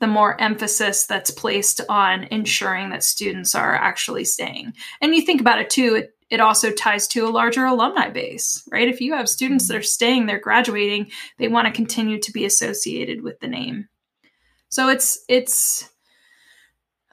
the 0.00 0.06
more 0.06 0.40
emphasis 0.40 1.06
that's 1.06 1.30
placed 1.30 1.80
on 1.88 2.24
ensuring 2.24 2.90
that 2.90 3.02
students 3.02 3.54
are 3.54 3.74
actually 3.74 4.24
staying. 4.24 4.72
And 5.00 5.14
you 5.14 5.22
think 5.22 5.40
about 5.40 5.60
it 5.60 5.70
too, 5.70 5.96
it, 5.96 6.14
it 6.30 6.40
also 6.40 6.70
ties 6.70 7.06
to 7.08 7.26
a 7.26 7.30
larger 7.30 7.64
alumni 7.64 8.10
base, 8.10 8.62
right? 8.70 8.88
If 8.88 9.00
you 9.00 9.14
have 9.14 9.28
students 9.28 9.68
that 9.68 9.74
mm-hmm. 9.74 9.80
are 9.80 9.84
staying, 9.84 10.26
they're 10.26 10.38
graduating, 10.38 11.10
they 11.38 11.48
want 11.48 11.66
to 11.66 11.72
continue 11.72 12.20
to 12.20 12.32
be 12.32 12.44
associated 12.44 13.22
with 13.22 13.40
the 13.40 13.48
name. 13.48 13.88
So 14.68 14.88
it's 14.88 15.24
it's 15.28 15.88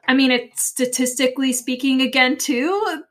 I 0.08 0.14
mean, 0.14 0.32
it's 0.32 0.64
statistically 0.64 1.54
speaking 1.54 2.02
again 2.02 2.38
too, 2.38 3.04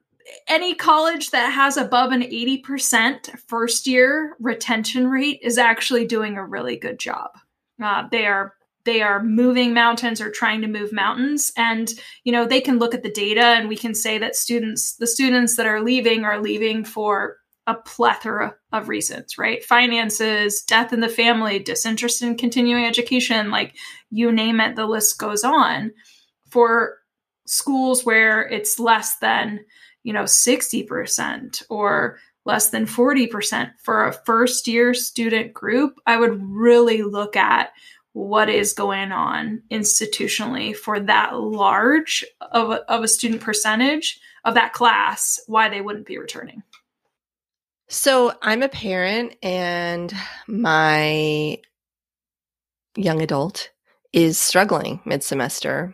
any 0.46 0.74
college 0.74 1.30
that 1.30 1.52
has 1.52 1.76
above 1.76 2.12
an 2.12 2.22
80% 2.22 3.38
first 3.40 3.86
year 3.86 4.36
retention 4.38 5.08
rate 5.08 5.40
is 5.42 5.58
actually 5.58 6.06
doing 6.06 6.36
a 6.36 6.46
really 6.46 6.76
good 6.76 6.98
job. 6.98 7.30
Uh, 7.82 8.04
they 8.10 8.26
are 8.26 8.54
they 8.84 9.00
are 9.00 9.22
moving 9.22 9.72
mountains 9.72 10.20
or 10.20 10.30
trying 10.30 10.60
to 10.60 10.66
move 10.68 10.92
mountains. 10.92 11.52
And 11.56 11.92
you 12.24 12.32
know 12.32 12.46
they 12.46 12.60
can 12.60 12.78
look 12.78 12.94
at 12.94 13.02
the 13.02 13.10
data 13.10 13.40
and 13.40 13.68
we 13.68 13.76
can 13.76 13.94
say 13.94 14.18
that 14.18 14.36
students 14.36 14.96
the 14.96 15.06
students 15.06 15.56
that 15.56 15.66
are 15.66 15.82
leaving 15.82 16.24
are 16.24 16.40
leaving 16.40 16.84
for 16.84 17.38
a 17.66 17.74
plethora 17.74 18.54
of 18.72 18.88
reasons 18.88 19.38
right? 19.38 19.64
Finances 19.64 20.62
death 20.62 20.92
in 20.92 21.00
the 21.00 21.08
family 21.08 21.58
disinterest 21.58 22.22
in 22.22 22.36
continuing 22.36 22.84
education 22.84 23.50
like 23.50 23.74
you 24.10 24.30
name 24.30 24.60
it 24.60 24.76
the 24.76 24.86
list 24.86 25.18
goes 25.18 25.44
on. 25.44 25.92
For 26.50 26.98
schools 27.46 28.04
where 28.04 28.46
it's 28.48 28.78
less 28.78 29.16
than 29.18 29.64
you 30.02 30.12
know 30.12 30.24
60% 30.24 31.62
or 31.68 32.18
less 32.46 32.70
than 32.70 32.84
40% 32.84 33.72
for 33.78 34.06
a 34.06 34.12
first 34.12 34.68
year 34.68 34.94
student 34.94 35.52
group 35.52 36.00
i 36.06 36.16
would 36.16 36.42
really 36.42 37.02
look 37.02 37.36
at 37.36 37.72
what 38.14 38.48
is 38.48 38.72
going 38.72 39.10
on 39.10 39.60
institutionally 39.72 40.74
for 40.74 41.00
that 41.00 41.36
large 41.36 42.24
of 42.40 42.70
a, 42.70 42.90
of 42.90 43.02
a 43.02 43.08
student 43.08 43.42
percentage 43.42 44.20
of 44.44 44.54
that 44.54 44.72
class 44.72 45.40
why 45.48 45.68
they 45.68 45.80
wouldn't 45.80 46.06
be 46.06 46.16
returning. 46.16 46.62
So 47.88 48.32
i'm 48.40 48.62
a 48.62 48.68
parent 48.68 49.36
and 49.42 50.14
my 50.46 51.58
young 52.96 53.20
adult 53.20 53.70
is 54.12 54.38
struggling 54.38 55.00
mid 55.04 55.22
semester 55.22 55.92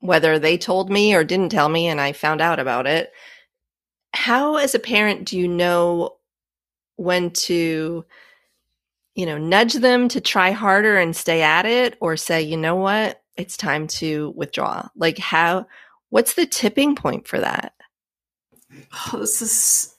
whether 0.00 0.38
they 0.38 0.58
told 0.58 0.90
me 0.90 1.14
or 1.14 1.22
didn't 1.22 1.50
tell 1.50 1.68
me 1.68 1.86
and 1.86 2.00
i 2.00 2.12
found 2.12 2.40
out 2.40 2.58
about 2.58 2.86
it 2.86 3.12
how 4.12 4.56
as 4.56 4.74
a 4.74 4.78
parent 4.78 5.26
do 5.26 5.38
you 5.38 5.48
know 5.48 6.16
when 6.96 7.30
to 7.30 8.04
you 9.14 9.26
know 9.26 9.38
nudge 9.38 9.74
them 9.74 10.08
to 10.08 10.20
try 10.20 10.50
harder 10.50 10.98
and 10.98 11.16
stay 11.16 11.42
at 11.42 11.66
it 11.66 11.96
or 12.00 12.16
say 12.16 12.42
you 12.42 12.56
know 12.56 12.76
what? 12.76 13.22
It's 13.36 13.56
time 13.56 13.86
to 13.86 14.32
withdraw. 14.36 14.88
Like 14.96 15.18
how 15.18 15.66
what's 16.10 16.34
the 16.34 16.46
tipping 16.46 16.96
point 16.96 17.26
for 17.26 17.38
that? 17.40 17.74
Oh, 19.12 19.18
this 19.18 19.42
is 19.42 19.96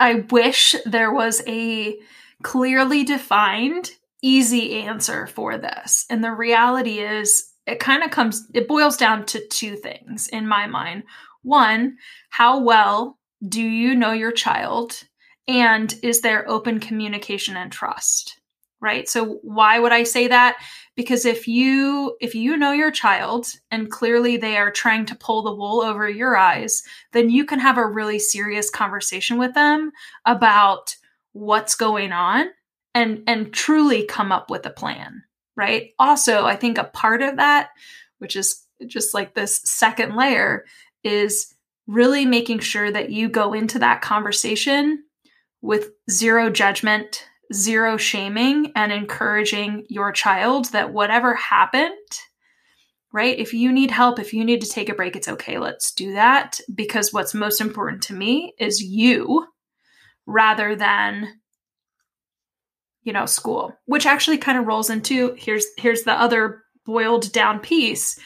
i 0.00 0.14
wish 0.30 0.74
there 0.86 1.12
was 1.12 1.42
a 1.46 1.96
clearly 2.42 3.04
defined 3.04 3.90
easy 4.22 4.80
answer 4.80 5.26
for 5.26 5.58
this 5.58 6.06
and 6.08 6.24
the 6.24 6.32
reality 6.32 6.98
is 6.98 7.52
it 7.66 7.78
kind 7.80 8.02
of 8.02 8.10
comes 8.10 8.48
it 8.54 8.68
boils 8.68 8.96
down 8.96 9.24
to 9.26 9.46
two 9.48 9.76
things 9.76 10.28
in 10.28 10.46
my 10.46 10.66
mind. 10.66 11.04
One 11.42 11.96
how 12.30 12.60
well 12.60 13.18
do 13.46 13.62
you 13.62 13.94
know 13.94 14.12
your 14.12 14.32
child? 14.32 15.02
And 15.48 15.94
is 16.02 16.20
there 16.20 16.48
open 16.48 16.80
communication 16.80 17.56
and 17.56 17.72
trust? 17.72 18.38
Right? 18.80 19.08
So 19.08 19.38
why 19.42 19.78
would 19.78 19.92
I 19.92 20.02
say 20.02 20.28
that? 20.28 20.56
Because 20.96 21.24
if 21.24 21.46
you 21.46 22.16
if 22.20 22.34
you 22.34 22.56
know 22.56 22.72
your 22.72 22.90
child 22.90 23.46
and 23.70 23.90
clearly 23.90 24.36
they 24.36 24.56
are 24.56 24.72
trying 24.72 25.06
to 25.06 25.14
pull 25.14 25.42
the 25.42 25.54
wool 25.54 25.80
over 25.80 26.08
your 26.08 26.36
eyes, 26.36 26.82
then 27.12 27.30
you 27.30 27.44
can 27.44 27.60
have 27.60 27.78
a 27.78 27.86
really 27.86 28.18
serious 28.18 28.70
conversation 28.70 29.38
with 29.38 29.54
them 29.54 29.92
about 30.26 30.96
what's 31.32 31.76
going 31.76 32.12
on 32.12 32.48
and 32.94 33.22
and 33.26 33.52
truly 33.52 34.04
come 34.04 34.32
up 34.32 34.50
with 34.50 34.66
a 34.66 34.70
plan, 34.70 35.22
right? 35.56 35.90
Also, 35.98 36.44
I 36.44 36.56
think 36.56 36.76
a 36.76 36.84
part 36.84 37.22
of 37.22 37.36
that, 37.36 37.70
which 38.18 38.36
is 38.36 38.66
just 38.86 39.14
like 39.14 39.34
this 39.34 39.60
second 39.64 40.16
layer, 40.16 40.64
is 41.04 41.51
really 41.86 42.24
making 42.24 42.60
sure 42.60 42.90
that 42.90 43.10
you 43.10 43.28
go 43.28 43.52
into 43.52 43.78
that 43.78 44.00
conversation 44.00 45.04
with 45.60 45.90
zero 46.10 46.50
judgment, 46.50 47.26
zero 47.52 47.96
shaming, 47.96 48.72
and 48.74 48.92
encouraging 48.92 49.84
your 49.88 50.12
child 50.12 50.66
that 50.72 50.92
whatever 50.92 51.34
happened, 51.34 51.92
right? 53.12 53.38
If 53.38 53.52
you 53.54 53.72
need 53.72 53.90
help, 53.90 54.18
if 54.18 54.32
you 54.32 54.44
need 54.44 54.60
to 54.62 54.68
take 54.68 54.88
a 54.88 54.94
break, 54.94 55.16
it's 55.16 55.28
okay. 55.28 55.58
Let's 55.58 55.92
do 55.92 56.14
that 56.14 56.60
because 56.74 57.12
what's 57.12 57.34
most 57.34 57.60
important 57.60 58.02
to 58.04 58.14
me 58.14 58.54
is 58.58 58.82
you 58.82 59.46
rather 60.26 60.76
than 60.76 61.28
you 63.02 63.12
know 63.12 63.26
school 63.26 63.76
which 63.86 64.06
actually 64.06 64.38
kind 64.38 64.56
of 64.56 64.66
rolls 64.66 64.90
into 64.90 65.34
here's 65.36 65.66
here's 65.76 66.04
the 66.04 66.12
other 66.12 66.62
boiled 66.86 67.32
down 67.32 67.58
piece 67.58 68.18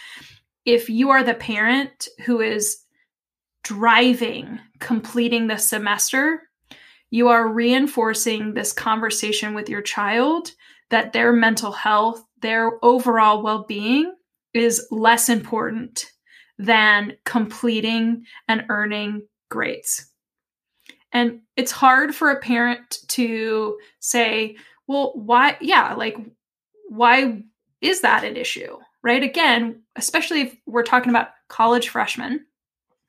if 0.64 0.90
you 0.90 1.10
are 1.10 1.22
the 1.22 1.34
parent 1.34 2.08
who 2.26 2.40
is 2.40 2.78
driving 3.66 4.60
completing 4.78 5.48
the 5.48 5.56
semester, 5.56 6.42
you 7.10 7.26
are 7.26 7.48
reinforcing 7.48 8.54
this 8.54 8.72
conversation 8.72 9.54
with 9.54 9.68
your 9.68 9.82
child 9.82 10.52
that 10.90 11.12
their 11.12 11.32
mental 11.32 11.72
health, 11.72 12.22
their 12.42 12.72
overall 12.84 13.42
well 13.42 13.64
being 13.64 14.14
is 14.54 14.86
less 14.92 15.28
important 15.28 16.12
than 16.58 17.16
completing 17.24 18.24
and 18.46 18.66
earning 18.68 19.26
grades. 19.50 20.12
And 21.10 21.40
it's 21.56 21.72
hard 21.72 22.14
for 22.14 22.30
a 22.30 22.40
parent 22.40 22.98
to 23.08 23.78
say, 23.98 24.56
well, 24.86 25.10
why? 25.16 25.56
Yeah, 25.60 25.94
like, 25.94 26.16
why 26.88 27.42
is 27.80 28.02
that 28.02 28.22
an 28.22 28.36
issue? 28.36 28.76
Right? 29.02 29.24
Again, 29.24 29.82
especially 29.96 30.42
if 30.42 30.56
we're 30.66 30.84
talking 30.84 31.10
about 31.10 31.30
college 31.48 31.88
freshmen, 31.88 32.46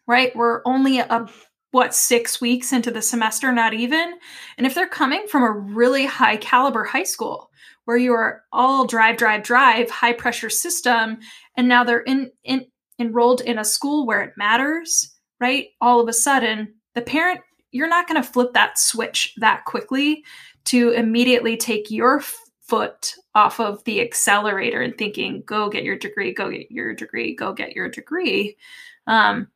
right? 0.07 0.35
We're 0.35 0.61
only 0.65 0.99
a 0.99 1.27
what 1.71 1.93
six 1.93 2.39
weeks 2.39 2.71
into 2.71 2.91
the 2.91 3.01
semester, 3.01 3.51
not 3.51 3.73
even. 3.73 4.13
And 4.57 4.65
if 4.65 4.73
they're 4.73 4.87
coming 4.87 5.27
from 5.27 5.43
a 5.43 5.51
really 5.51 6.05
high 6.05 6.37
caliber 6.37 6.83
high 6.83 7.03
school 7.03 7.51
where 7.85 7.97
you 7.97 8.13
are 8.13 8.43
all 8.51 8.85
drive, 8.85 9.17
drive, 9.17 9.43
drive, 9.43 9.89
high 9.89 10.13
pressure 10.13 10.49
system, 10.49 11.19
and 11.55 11.67
now 11.67 11.83
they're 11.83 12.01
in, 12.01 12.31
in 12.43 12.65
enrolled 12.99 13.41
in 13.41 13.59
a 13.59 13.65
school 13.65 14.05
where 14.05 14.21
it 14.21 14.33
matters, 14.37 15.13
right? 15.39 15.67
All 15.81 15.99
of 15.99 16.07
a 16.07 16.13
sudden, 16.13 16.73
the 16.95 17.01
parent, 17.01 17.41
you're 17.71 17.87
not 17.87 18.07
going 18.07 18.21
to 18.21 18.27
flip 18.27 18.53
that 18.53 18.79
switch 18.79 19.33
that 19.37 19.65
quickly 19.65 20.23
to 20.65 20.91
immediately 20.91 21.57
take 21.57 21.91
your 21.91 22.21
foot 22.67 23.13
off 23.35 23.59
of 23.59 23.83
the 23.83 24.01
accelerator 24.01 24.81
and 24.81 24.97
thinking, 24.97 25.43
go 25.45 25.69
get 25.69 25.83
your 25.83 25.97
degree, 25.97 26.33
go 26.33 26.49
get 26.49 26.71
your 26.71 26.93
degree, 26.93 27.35
go 27.35 27.53
get 27.53 27.73
your 27.73 27.87
degree. 27.87 28.57
Um, 29.05 29.47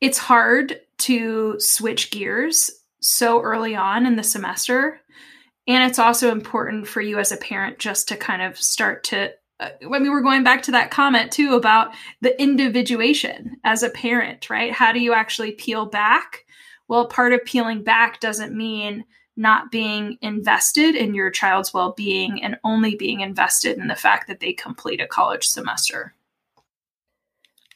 it's 0.00 0.18
hard 0.18 0.80
to 0.98 1.58
switch 1.58 2.10
gears 2.10 2.70
so 3.00 3.40
early 3.40 3.74
on 3.74 4.06
in 4.06 4.16
the 4.16 4.22
semester. 4.22 5.00
And 5.66 5.88
it's 5.88 5.98
also 5.98 6.30
important 6.30 6.88
for 6.88 7.00
you 7.00 7.18
as 7.18 7.30
a 7.30 7.36
parent 7.36 7.78
just 7.78 8.08
to 8.08 8.16
kind 8.16 8.42
of 8.42 8.58
start 8.58 9.04
to 9.04 9.32
uh, 9.60 9.70
I 9.92 9.98
mean, 9.98 10.12
we're 10.12 10.22
going 10.22 10.44
back 10.44 10.62
to 10.62 10.70
that 10.72 10.92
comment 10.92 11.32
too 11.32 11.54
about 11.54 11.92
the 12.20 12.40
individuation 12.40 13.56
as 13.64 13.82
a 13.82 13.90
parent, 13.90 14.48
right? 14.50 14.72
How 14.72 14.92
do 14.92 15.00
you 15.00 15.12
actually 15.12 15.52
peel 15.52 15.86
back? 15.86 16.44
Well, 16.86 17.08
part 17.08 17.32
of 17.32 17.44
peeling 17.44 17.82
back 17.82 18.20
doesn't 18.20 18.56
mean 18.56 19.04
not 19.36 19.70
being 19.70 20.18
invested 20.20 20.94
in 20.94 21.14
your 21.14 21.30
child's 21.30 21.72
well 21.74 21.92
being 21.96 22.42
and 22.42 22.58
only 22.64 22.96
being 22.96 23.20
invested 23.20 23.78
in 23.78 23.88
the 23.88 23.94
fact 23.94 24.26
that 24.28 24.40
they 24.40 24.52
complete 24.52 25.00
a 25.00 25.06
college 25.06 25.46
semester. 25.46 26.14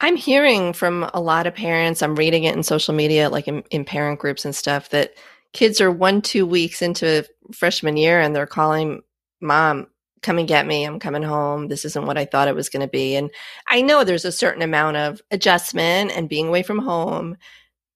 I'm 0.02 0.16
hearing 0.16 0.72
from 0.72 1.08
a 1.14 1.20
lot 1.20 1.46
of 1.46 1.54
parents, 1.54 2.02
I'm 2.02 2.16
reading 2.16 2.42
it 2.42 2.56
in 2.56 2.64
social 2.64 2.92
media, 2.92 3.30
like 3.30 3.46
in, 3.46 3.62
in 3.70 3.84
parent 3.84 4.18
groups 4.18 4.44
and 4.44 4.54
stuff, 4.54 4.90
that 4.90 5.14
kids 5.52 5.80
are 5.80 5.92
one, 5.92 6.20
two 6.20 6.44
weeks 6.44 6.82
into 6.82 7.24
freshman 7.52 7.96
year 7.96 8.20
and 8.20 8.34
they're 8.34 8.46
calling 8.46 9.02
mom, 9.40 9.86
come 10.20 10.38
and 10.38 10.48
get 10.48 10.66
me. 10.66 10.84
I'm 10.84 10.98
coming 10.98 11.22
home. 11.22 11.68
This 11.68 11.84
isn't 11.84 12.04
what 12.04 12.18
I 12.18 12.24
thought 12.24 12.48
it 12.48 12.54
was 12.56 12.68
going 12.68 12.84
to 12.84 12.90
be. 12.90 13.14
And 13.14 13.30
I 13.68 13.80
know 13.80 14.02
there's 14.02 14.24
a 14.24 14.32
certain 14.32 14.62
amount 14.62 14.96
of 14.96 15.22
adjustment 15.30 16.10
and 16.10 16.28
being 16.28 16.48
away 16.48 16.64
from 16.64 16.80
home, 16.80 17.36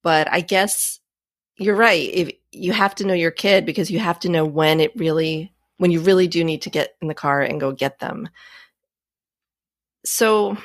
but 0.04 0.30
I 0.30 0.42
guess 0.42 1.00
you're 1.56 1.74
right. 1.74 2.08
If 2.12 2.30
you 2.52 2.72
have 2.72 2.94
to 2.96 3.06
know 3.06 3.14
your 3.14 3.32
kid 3.32 3.66
because 3.66 3.90
you 3.90 3.98
have 3.98 4.20
to 4.20 4.28
know 4.28 4.44
when 4.44 4.78
it 4.78 4.94
really 4.94 5.52
when 5.78 5.90
you 5.90 6.00
really 6.00 6.28
do 6.28 6.44
need 6.44 6.62
to 6.62 6.70
get 6.70 6.96
in 7.02 7.08
the 7.08 7.14
car 7.14 7.42
and 7.42 7.60
go 7.60 7.72
get 7.72 7.98
them. 7.98 8.28
So 10.04 10.56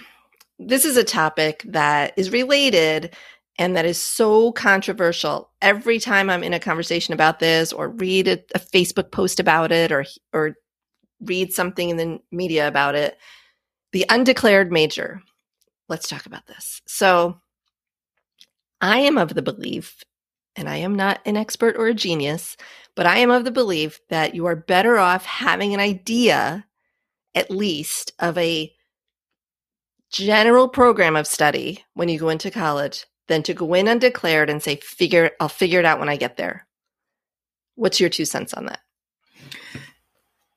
this 0.67 0.86
is 0.86 0.97
a 0.97 1.04
topic 1.04 1.63
that 1.67 2.13
is 2.17 2.32
related 2.32 3.15
and 3.58 3.76
that 3.76 3.86
is 3.86 3.97
so 3.97 4.52
controversial. 4.52 5.52
Every 5.62 6.00
time 6.00 6.30
I'm 6.30 6.43
in 6.43 6.54
a 6.54 6.60
conversation 6.60 7.13
about 7.13 7.39
this 7.39 7.74
or 7.74 7.89
read 7.89 8.28
a, 8.28 8.39
a 8.56 8.60
Facebook 8.60 9.12
post 9.12 9.39
about 9.39 9.71
it 9.71 9.91
or 9.91 10.06
or 10.34 10.56
read 11.19 11.54
something 11.54 11.89
in 11.89 11.97
the 11.97 12.19
media 12.32 12.67
about 12.67 12.95
it. 12.95 13.17
The 13.91 14.06
undeclared 14.10 14.71
major. 14.71 15.21
Let's 15.89 16.08
talk 16.08 16.26
about 16.26 16.47
this. 16.47 16.82
So, 16.88 17.41
I 18.80 19.00
am 19.00 19.17
of 19.17 19.36
the 19.36 19.41
belief, 19.41 20.04
and 20.56 20.69
I 20.69 20.78
am 20.78 20.95
not 20.95 21.19
an 21.26 21.38
expert 21.38 21.76
or 21.78 21.88
a 21.88 21.93
genius, 21.93 22.56
but 22.95 23.06
I 23.06 23.17
am 23.17 23.30
of 23.30 23.43
the 23.43 23.52
belief 23.52 24.00
that 24.10 24.34
you 24.34 24.45
are 24.45 24.56
better 24.56 24.97
off 24.97 25.26
having 25.26 25.74
an 25.74 25.80
idea, 25.80 26.65
at 27.36 27.52
least, 27.52 28.13
of 28.19 28.38
a 28.38 28.74
general 30.12 30.67
program 30.67 31.15
of 31.15 31.28
study 31.28 31.84
when 31.93 32.10
you 32.10 32.19
go 32.19 32.30
into 32.30 32.52
college 32.52 33.06
than 33.28 33.43
to 33.43 33.54
go 33.54 33.74
in 33.74 33.88
undeclared 33.88 34.50
and 34.50 34.62
say, 34.62 34.76
figure, 34.78 35.32
I'll 35.39 35.50
figure 35.50 35.80
it 35.80 35.86
out 35.86 36.00
when 36.00 36.10
I 36.10 36.17
get 36.17 36.38
there. 36.38 36.67
What's 37.76 38.00
your 38.00 38.10
two 38.10 38.26
cents 38.26 38.54
on 38.54 38.65
that? 38.65 38.82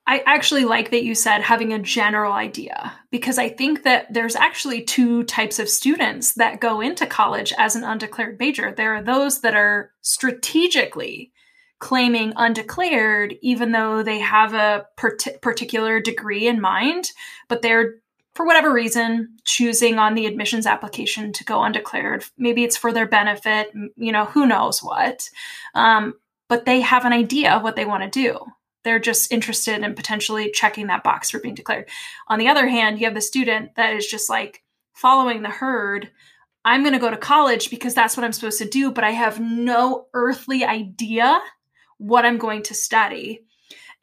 I 0.07 0.21
actually 0.27 0.65
like 0.65 0.91
that 0.91 1.03
you 1.03 1.15
said 1.15 1.41
having 1.41 1.73
a 1.73 1.79
general 1.79 2.33
idea 2.33 2.93
because 3.09 3.39
I 3.39 3.49
think 3.49 3.83
that 3.83 4.13
there's 4.13 4.35
actually 4.35 4.83
two 4.83 5.23
types 5.23 5.57
of 5.57 5.67
students 5.67 6.33
that 6.33 6.59
go 6.59 6.79
into 6.79 7.07
college 7.07 7.51
as 7.57 7.75
an 7.75 7.83
undeclared 7.83 8.37
major. 8.39 8.71
There 8.71 8.93
are 8.93 9.01
those 9.01 9.41
that 9.41 9.55
are 9.55 9.91
strategically 10.01 11.31
claiming 11.79 12.33
undeclared, 12.35 13.35
even 13.41 13.71
though 13.71 14.03
they 14.03 14.19
have 14.19 14.53
a 14.53 14.85
part- 14.95 15.41
particular 15.41 15.99
degree 15.99 16.47
in 16.47 16.61
mind, 16.61 17.09
but 17.49 17.63
they're 17.63 17.95
for 18.35 18.45
whatever 18.45 18.71
reason 18.71 19.29
choosing 19.45 19.97
on 19.97 20.13
the 20.13 20.25
admissions 20.25 20.67
application 20.67 21.31
to 21.33 21.43
go 21.45 21.63
undeclared. 21.63 22.25
Maybe 22.37 22.63
it's 22.63 22.77
for 22.77 22.91
their 22.91 23.07
benefit, 23.07 23.71
you 23.95 24.11
know, 24.11 24.25
who 24.25 24.45
knows 24.45 24.83
what. 24.83 25.29
Um, 25.73 26.15
but 26.49 26.65
they 26.65 26.81
have 26.81 27.05
an 27.05 27.13
idea 27.13 27.53
of 27.53 27.63
what 27.63 27.77
they 27.77 27.85
want 27.85 28.03
to 28.03 28.09
do. 28.09 28.37
They're 28.83 28.99
just 28.99 29.31
interested 29.31 29.81
in 29.81 29.95
potentially 29.95 30.51
checking 30.51 30.87
that 30.87 31.03
box 31.03 31.31
for 31.31 31.39
being 31.39 31.55
declared. 31.55 31.89
On 32.27 32.37
the 32.37 32.49
other 32.49 32.67
hand, 32.67 32.99
you 32.99 33.05
have 33.05 33.15
the 33.15 33.21
student 33.21 33.73
that 33.75 33.95
is 33.95 34.05
just 34.05 34.29
like 34.29 34.61
following 34.93 35.41
the 35.41 35.49
herd. 35.49 36.11
I'm 36.65 36.81
going 36.81 36.93
to 36.93 36.99
go 36.99 37.09
to 37.09 37.17
college 37.17 37.69
because 37.69 37.93
that's 37.93 38.17
what 38.17 38.25
I'm 38.25 38.33
supposed 38.33 38.59
to 38.59 38.69
do, 38.69 38.91
but 38.91 39.03
I 39.03 39.11
have 39.11 39.39
no 39.39 40.07
earthly 40.13 40.65
idea 40.65 41.39
what 41.97 42.25
I'm 42.25 42.37
going 42.37 42.63
to 42.63 42.73
study. 42.73 43.45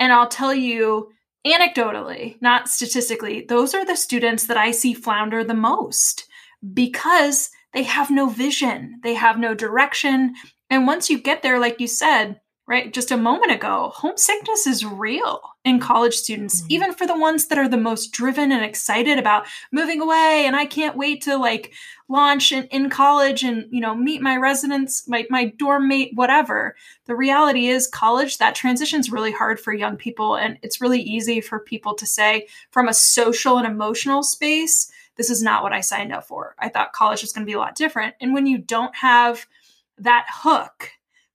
And 0.01 0.13
I'll 0.13 0.29
tell 0.29 0.55
you 0.55 1.11
anecdotally, 1.47 2.41
not 2.41 2.69
statistically, 2.69 3.45
those 3.49 3.75
are 3.75 3.85
the 3.85 3.97
students 3.97 4.47
that 4.47 4.57
I 4.57 4.71
see 4.71 4.95
flounder 4.95 5.43
the 5.43 5.55
most 5.55 6.27
because 6.75 7.51
they 7.73 7.83
have 7.83 8.11
no 8.11 8.29
vision, 8.29 9.01
they 9.03 9.15
have 9.15 9.39
no 9.39 9.55
direction. 9.55 10.35
And 10.71 10.87
once 10.87 11.11
you 11.11 11.19
get 11.19 11.43
there, 11.43 11.59
like 11.59 11.81
you 11.81 11.89
said, 11.89 12.41
right? 12.73 12.91
Just 12.91 13.11
a 13.11 13.19
moment 13.19 13.53
ago 13.53 13.93
homesickness 13.95 14.67
is 14.67 14.83
real 14.83 15.43
in 15.63 15.79
college 15.79 16.15
students 16.15 16.63
mm-hmm. 16.63 16.73
even 16.73 16.95
for 16.95 17.07
the 17.07 17.19
ones 17.19 17.49
that 17.49 17.59
are 17.59 17.69
the 17.69 17.77
most 17.77 18.13
driven 18.13 18.51
and 18.51 18.65
excited 18.65 19.19
about 19.19 19.47
moving 19.71 20.01
away 20.01 20.45
and 20.47 20.57
i 20.57 20.65
can't 20.65 20.97
wait 20.97 21.23
to 21.23 21.37
like 21.37 21.75
launch 22.09 22.51
in, 22.51 22.65
in 22.69 22.89
college 22.89 23.43
and 23.43 23.67
you 23.71 23.81
know 23.81 23.95
meet 23.95 24.23
my 24.23 24.39
residents 24.39 25.07
my, 25.07 25.27
my 25.29 25.45
dorm 25.45 25.87
mate 25.87 26.13
whatever. 26.15 26.75
The 27.05 27.15
reality 27.15 27.67
is 27.67 27.87
college 27.87 28.39
that 28.39 28.55
transition 28.55 29.01
is 29.01 29.13
really 29.13 29.33
hard 29.33 29.61
for 29.61 29.75
young 29.75 29.97
people 29.97 30.37
and 30.37 30.59
it's 30.63 30.81
really 30.81 31.03
easy 31.03 31.43
for 31.43 31.61
people 31.61 31.95
to 31.97 32.07
say 32.07 32.47
from 32.71 32.89
a 32.89 32.95
social 32.95 33.59
and 33.59 33.67
emotional 33.67 34.23
space 34.23 34.91
this 35.17 35.29
is 35.29 35.43
not 35.43 35.63
what 35.63 35.75
i 35.75 35.81
signed 35.81 36.11
up 36.11 36.27
for. 36.27 36.55
I 36.59 36.71
thought 36.71 36.95
college 36.95 37.21
was 37.21 37.33
going 37.33 37.47
to 37.47 37.51
be 37.51 37.55
a 37.55 37.59
lot 37.59 37.75
different. 37.75 38.15
And 38.19 38.33
when 38.33 38.47
you 38.47 38.57
don't 38.57 38.97
have 38.97 39.47
that 39.99 40.25
hook 40.31 40.91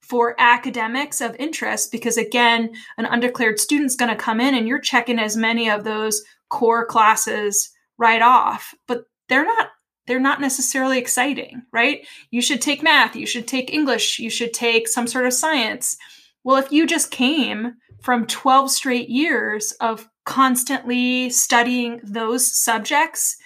for 0.08 0.36
academics 0.40 1.20
of 1.22 1.36
interest 1.38 1.92
because 1.92 2.18
again 2.18 2.72
an 2.98 3.06
undeclared 3.06 3.60
student's 3.60 3.96
going 3.96 4.10
to 4.10 4.16
come 4.16 4.40
in 4.40 4.56
and 4.56 4.68
you're 4.68 4.80
checking 4.80 5.20
as 5.20 5.36
many 5.36 5.70
of 5.70 5.84
those 5.84 6.24
core 6.50 6.86
classes 6.86 7.70
right 7.98 8.22
off. 8.22 8.74
But 8.88 9.06
they're 9.30 9.46
not 9.46 9.70
they're 10.06 10.20
not 10.20 10.40
necessarily 10.40 10.98
exciting 10.98 11.64
right? 11.74 12.08
You 12.32 12.42
should 12.42 12.62
take 12.62 12.84
math 12.84 13.16
you 13.16 13.26
should 13.26 13.48
take 13.48 13.74
english 13.74 14.20
you 14.20 14.30
should 14.30 14.54
take 14.54 14.88
some 14.88 15.08
sort 15.08 15.26
of 15.26 15.34
science. 15.34 15.98
Well 16.44 16.58
if 16.58 16.72
you 16.72 16.88
just 16.88 17.12
came 17.12 17.74
from 18.02 18.28
12 18.28 18.72
straight 18.72 19.10
years 19.10 19.74
of 19.82 20.08
constantly 20.26 21.30
studying 21.30 22.00
those 22.04 22.46
subjects 22.46 23.38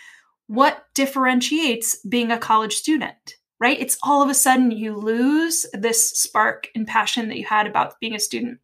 what 0.47 0.83
differentiates 0.93 1.97
being 2.07 2.31
a 2.31 2.37
college 2.37 2.75
student 2.75 3.35
right? 3.61 3.79
It's 3.79 3.97
all 4.01 4.23
of 4.23 4.29
a 4.29 4.33
sudden 4.33 4.71
you 4.71 4.95
lose 4.97 5.67
this 5.71 6.09
spark 6.09 6.67
and 6.73 6.87
passion 6.87 7.29
that 7.29 7.37
you 7.37 7.45
had 7.45 7.67
about 7.67 7.99
being 7.99 8.15
a 8.15 8.19
student. 8.19 8.59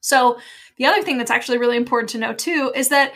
So, 0.00 0.38
the 0.78 0.86
other 0.86 1.02
thing 1.02 1.18
that's 1.18 1.30
actually 1.30 1.58
really 1.58 1.76
important 1.76 2.08
to 2.10 2.18
know 2.18 2.32
too 2.32 2.72
is 2.74 2.88
that 2.88 3.12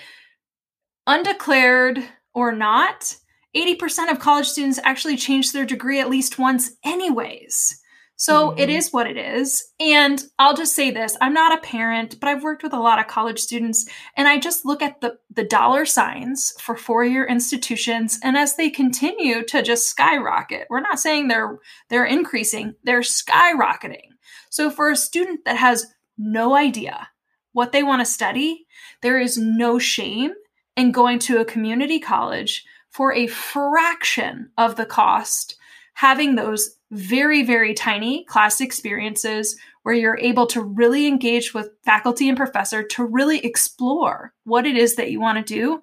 undeclared 1.06 2.04
or 2.34 2.52
not, 2.52 3.16
80% 3.56 4.10
of 4.10 4.20
college 4.20 4.46
students 4.46 4.78
actually 4.84 5.16
change 5.16 5.52
their 5.52 5.64
degree 5.64 6.00
at 6.00 6.10
least 6.10 6.38
once, 6.38 6.72
anyways. 6.84 7.80
So 8.16 8.50
mm-hmm. 8.50 8.58
it 8.58 8.70
is 8.70 8.92
what 8.92 9.06
it 9.06 9.18
is. 9.18 9.72
And 9.78 10.22
I'll 10.38 10.56
just 10.56 10.74
say 10.74 10.90
this 10.90 11.16
I'm 11.20 11.34
not 11.34 11.56
a 11.56 11.60
parent, 11.60 12.18
but 12.18 12.28
I've 12.28 12.42
worked 12.42 12.62
with 12.62 12.72
a 12.72 12.80
lot 12.80 12.98
of 12.98 13.06
college 13.06 13.38
students, 13.38 13.88
and 14.16 14.26
I 14.26 14.38
just 14.38 14.64
look 14.64 14.82
at 14.82 15.00
the, 15.00 15.18
the 15.30 15.44
dollar 15.44 15.84
signs 15.84 16.52
for 16.60 16.76
four 16.76 17.04
year 17.04 17.26
institutions. 17.26 18.18
And 18.22 18.36
as 18.36 18.56
they 18.56 18.70
continue 18.70 19.44
to 19.44 19.62
just 19.62 19.88
skyrocket, 19.88 20.66
we're 20.70 20.80
not 20.80 20.98
saying 20.98 21.28
they're 21.28 21.58
they're 21.90 22.06
increasing, 22.06 22.74
they're 22.82 23.00
skyrocketing. 23.00 24.08
So 24.50 24.70
for 24.70 24.90
a 24.90 24.96
student 24.96 25.44
that 25.44 25.58
has 25.58 25.86
no 26.16 26.56
idea 26.56 27.08
what 27.52 27.72
they 27.72 27.82
want 27.82 28.00
to 28.00 28.06
study, 28.06 28.66
there 29.02 29.20
is 29.20 29.36
no 29.36 29.78
shame 29.78 30.32
in 30.76 30.92
going 30.92 31.18
to 31.18 31.38
a 31.38 31.44
community 31.44 31.98
college 31.98 32.64
for 32.90 33.12
a 33.12 33.26
fraction 33.26 34.50
of 34.56 34.76
the 34.76 34.86
cost, 34.86 35.56
having 35.94 36.34
those 36.34 36.75
very, 36.90 37.42
very 37.42 37.74
tiny 37.74 38.24
class 38.24 38.60
experiences 38.60 39.56
where 39.82 39.94
you're 39.94 40.18
able 40.18 40.46
to 40.46 40.62
really 40.62 41.06
engage 41.06 41.54
with 41.54 41.70
faculty 41.84 42.28
and 42.28 42.36
professor 42.36 42.82
to 42.82 43.04
really 43.04 43.38
explore 43.44 44.32
what 44.44 44.66
it 44.66 44.76
is 44.76 44.96
that 44.96 45.10
you 45.10 45.20
want 45.20 45.38
to 45.38 45.54
do, 45.54 45.80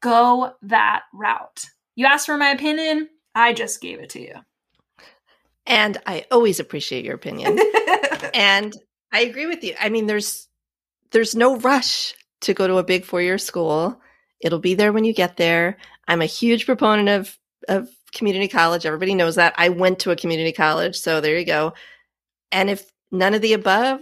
go 0.00 0.52
that 0.62 1.02
route. 1.12 1.64
You 1.94 2.06
asked 2.06 2.26
for 2.26 2.36
my 2.36 2.50
opinion, 2.50 3.08
I 3.34 3.52
just 3.52 3.80
gave 3.80 4.00
it 4.00 4.10
to 4.10 4.20
you. 4.20 4.34
And 5.66 5.98
I 6.06 6.26
always 6.30 6.60
appreciate 6.60 7.04
your 7.04 7.14
opinion. 7.14 7.58
and 8.34 8.74
I 9.12 9.20
agree 9.20 9.46
with 9.46 9.64
you. 9.64 9.74
I 9.80 9.88
mean, 9.88 10.06
there's 10.06 10.48
there's 11.10 11.34
no 11.34 11.56
rush 11.58 12.14
to 12.42 12.54
go 12.54 12.66
to 12.66 12.76
a 12.78 12.84
big 12.84 13.04
four-year 13.04 13.38
school. 13.38 14.00
It'll 14.40 14.58
be 14.58 14.74
there 14.74 14.92
when 14.92 15.04
you 15.04 15.12
get 15.12 15.36
there. 15.36 15.78
I'm 16.06 16.22
a 16.22 16.26
huge 16.26 16.66
proponent 16.66 17.08
of 17.08 17.38
of 17.68 17.88
community 18.12 18.48
college. 18.48 18.86
Everybody 18.86 19.14
knows 19.14 19.34
that. 19.36 19.54
I 19.56 19.68
went 19.68 19.98
to 20.00 20.10
a 20.10 20.16
community 20.16 20.52
college. 20.52 20.96
So 20.96 21.20
there 21.20 21.38
you 21.38 21.44
go. 21.44 21.74
And 22.52 22.70
if 22.70 22.90
none 23.10 23.34
of 23.34 23.42
the 23.42 23.52
above, 23.52 24.00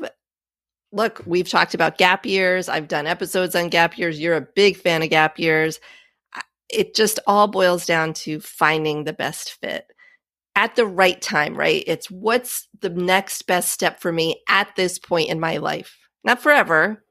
look, 0.93 1.23
we've 1.27 1.49
talked 1.49 1.75
about 1.75 1.99
gap 1.99 2.25
years. 2.25 2.69
I've 2.69 2.89
done 2.89 3.07
episodes 3.07 3.55
on 3.55 3.69
gap 3.69 3.99
years. 3.99 4.21
You're 4.21 4.37
a 4.37 4.49
big 4.55 4.77
fan 4.77 5.03
of 5.03 5.11
gap 5.11 5.39
years. 5.39 5.81
It 6.69 6.95
just 6.95 7.19
all 7.27 7.47
boils 7.47 7.87
down 7.87 8.15
to 8.15 8.41
finding 8.41 9.05
the 9.05 9.13
best 9.13 9.53
fit 9.61 9.87
at 10.57 10.77
the 10.77 10.87
right 10.87 11.21
time, 11.21 11.57
right? 11.57 11.83
It's 11.87 12.11
what's 12.11 12.69
the 12.81 12.91
next 12.91 13.43
best 13.43 13.71
step 13.71 14.01
for 14.01 14.13
me 14.13 14.41
at 14.49 14.69
this 14.77 14.99
point 14.99 15.31
in 15.31 15.41
my 15.41 15.57
life. 15.57 15.99
Not 16.23 16.41
forever, 16.41 17.05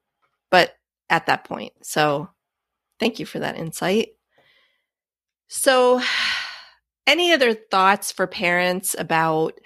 but 0.49 0.75
at 1.09 1.25
that 1.27 1.43
point. 1.43 1.73
So 1.83 2.29
thank 2.99 3.19
you 3.19 3.25
for 3.25 3.39
that 3.39 3.57
insight. 3.57 4.09
So, 5.49 6.01
any 7.07 7.31
other 7.31 7.53
thoughts 7.53 8.11
for 8.11 8.27
parents 8.27 8.95
about 8.97 9.59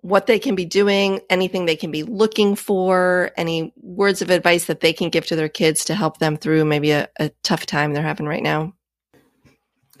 what 0.00 0.26
they 0.26 0.38
can 0.38 0.54
be 0.54 0.64
doing, 0.64 1.20
anything 1.28 1.66
they 1.66 1.76
can 1.76 1.90
be 1.90 2.02
looking 2.04 2.54
for, 2.54 3.32
any 3.36 3.72
words 3.76 4.22
of 4.22 4.30
advice 4.30 4.66
that 4.66 4.80
they 4.80 4.92
can 4.92 5.10
give 5.10 5.26
to 5.26 5.36
their 5.36 5.48
kids 5.48 5.84
to 5.86 5.94
help 5.94 6.18
them 6.18 6.36
through 6.36 6.64
maybe 6.64 6.92
a, 6.92 7.08
a 7.18 7.30
tough 7.42 7.66
time 7.66 7.92
they're 7.92 8.02
having 8.02 8.26
right 8.26 8.42
now? 8.42 8.72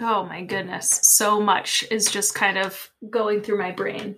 Oh 0.00 0.24
my 0.24 0.42
goodness. 0.44 1.00
So 1.02 1.40
much 1.40 1.84
is 1.90 2.10
just 2.10 2.34
kind 2.34 2.56
of 2.56 2.90
going 3.10 3.42
through 3.42 3.58
my 3.58 3.72
brain. 3.72 4.16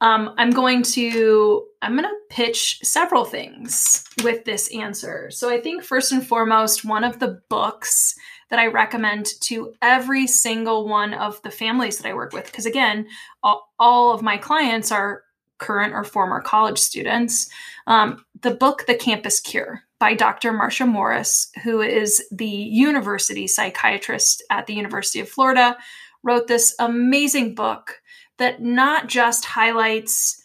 Um, 0.00 0.34
I'm 0.38 0.50
going 0.50 0.82
to 0.82 1.66
I'm 1.82 1.92
going 1.92 2.08
to 2.08 2.34
pitch 2.34 2.80
several 2.82 3.24
things 3.24 4.04
with 4.24 4.44
this 4.44 4.74
answer. 4.74 5.30
So 5.30 5.48
I 5.50 5.60
think 5.60 5.84
first 5.84 6.10
and 6.10 6.26
foremost, 6.26 6.84
one 6.84 7.04
of 7.04 7.18
the 7.18 7.40
books 7.48 8.14
that 8.50 8.58
I 8.58 8.66
recommend 8.66 9.26
to 9.42 9.74
every 9.80 10.26
single 10.26 10.88
one 10.88 11.14
of 11.14 11.40
the 11.42 11.50
families 11.50 11.98
that 11.98 12.08
I 12.08 12.14
work 12.14 12.32
with, 12.32 12.46
because 12.46 12.66
again, 12.66 13.06
all, 13.42 14.12
of 14.12 14.22
my 14.22 14.36
clients 14.36 14.92
are 14.92 15.22
current 15.58 15.94
or 15.94 16.04
former 16.04 16.40
college 16.40 16.78
students. 16.78 17.48
Um, 17.86 18.24
the 18.40 18.50
book, 18.50 18.86
The 18.86 18.94
Campus 18.94 19.40
Cure 19.40 19.82
by 19.98 20.14
Dr. 20.14 20.52
Marcia 20.52 20.86
Morris, 20.86 21.50
who 21.62 21.80
is 21.80 22.26
the 22.32 22.46
university 22.46 23.46
psychiatrist 23.46 24.42
at 24.50 24.66
the 24.66 24.74
University 24.74 25.20
of 25.20 25.28
Florida, 25.28 25.76
wrote 26.22 26.46
this 26.46 26.74
amazing 26.78 27.54
book 27.54 28.00
that 28.38 28.62
not 28.62 29.06
just 29.08 29.44
highlights 29.44 30.42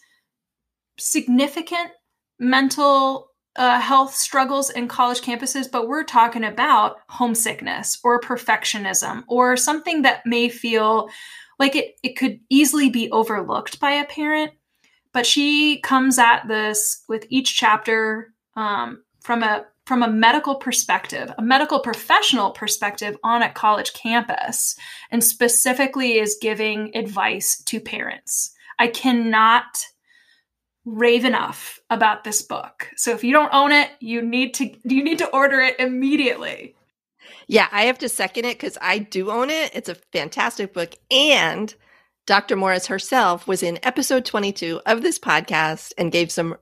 significant 0.98 1.90
mental 2.38 3.30
uh, 3.56 3.80
health 3.80 4.14
struggles 4.14 4.70
in 4.70 4.88
college 4.88 5.20
campuses, 5.20 5.70
but 5.70 5.88
we're 5.88 6.04
talking 6.04 6.44
about 6.44 6.96
homesickness 7.08 7.98
or 8.04 8.20
perfectionism 8.20 9.24
or 9.28 9.56
something 9.56 10.02
that 10.02 10.24
may 10.26 10.48
feel 10.48 11.08
like 11.58 11.74
it, 11.74 11.96
it 12.02 12.16
could 12.16 12.40
easily 12.50 12.90
be 12.90 13.10
overlooked 13.10 13.80
by 13.80 13.92
a 13.92 14.04
parent. 14.04 14.52
But 15.12 15.26
she 15.26 15.80
comes 15.80 16.18
at 16.18 16.46
this 16.46 17.02
with 17.08 17.26
each 17.30 17.56
chapter 17.56 18.34
um, 18.54 19.02
from 19.22 19.42
a 19.42 19.64
from 19.86 20.02
a 20.02 20.10
medical 20.10 20.56
perspective, 20.56 21.32
a 21.38 21.42
medical 21.42 21.78
professional 21.78 22.50
perspective 22.50 23.16
on 23.22 23.42
a 23.42 23.52
college 23.52 23.92
campus, 23.92 24.76
and 25.12 25.22
specifically 25.22 26.18
is 26.18 26.36
giving 26.42 26.94
advice 26.96 27.62
to 27.62 27.78
parents. 27.78 28.52
I 28.80 28.88
cannot 28.88 29.86
rave 30.86 31.24
enough 31.24 31.80
about 31.90 32.24
this 32.24 32.40
book. 32.40 32.88
So 32.96 33.10
if 33.10 33.24
you 33.24 33.32
don't 33.32 33.52
own 33.52 33.72
it, 33.72 33.90
you 34.00 34.22
need 34.22 34.54
to 34.54 34.70
you 34.84 35.04
need 35.04 35.18
to 35.18 35.28
order 35.28 35.60
it 35.60 35.78
immediately. 35.78 36.74
Yeah, 37.48 37.68
I 37.70 37.82
have 37.82 37.98
to 37.98 38.08
second 38.08 38.46
it 38.46 38.58
cuz 38.58 38.78
I 38.80 38.98
do 38.98 39.30
own 39.30 39.50
it. 39.50 39.72
It's 39.74 39.88
a 39.88 39.96
fantastic 40.12 40.72
book 40.72 40.94
and 41.10 41.74
Dr. 42.24 42.56
Morris 42.56 42.86
herself 42.86 43.46
was 43.46 43.62
in 43.62 43.78
episode 43.82 44.24
22 44.24 44.80
of 44.86 45.02
this 45.02 45.18
podcast 45.18 45.92
and 45.98 46.10
gave 46.10 46.32
some 46.32 46.56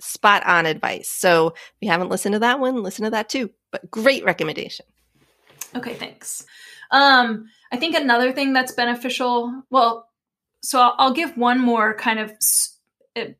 spot 0.00 0.44
on 0.46 0.66
advice. 0.66 1.08
So 1.08 1.48
if 1.48 1.72
you 1.80 1.90
haven't 1.90 2.08
listened 2.08 2.34
to 2.34 2.38
that 2.40 2.60
one, 2.60 2.82
listen 2.82 3.04
to 3.04 3.10
that 3.10 3.28
too. 3.28 3.50
But 3.70 3.90
great 3.90 4.24
recommendation. 4.24 4.86
Okay, 5.74 5.94
thanks. 5.94 6.44
Um, 6.90 7.46
I 7.70 7.76
think 7.78 7.94
another 7.94 8.32
thing 8.32 8.52
that's 8.52 8.72
beneficial, 8.72 9.62
well, 9.70 10.08
so 10.62 10.80
I'll, 10.80 10.94
I'll 10.98 11.14
give 11.14 11.36
one 11.36 11.58
more 11.58 11.94
kind 11.94 12.18
of 12.18 12.30
uh, 12.30 12.34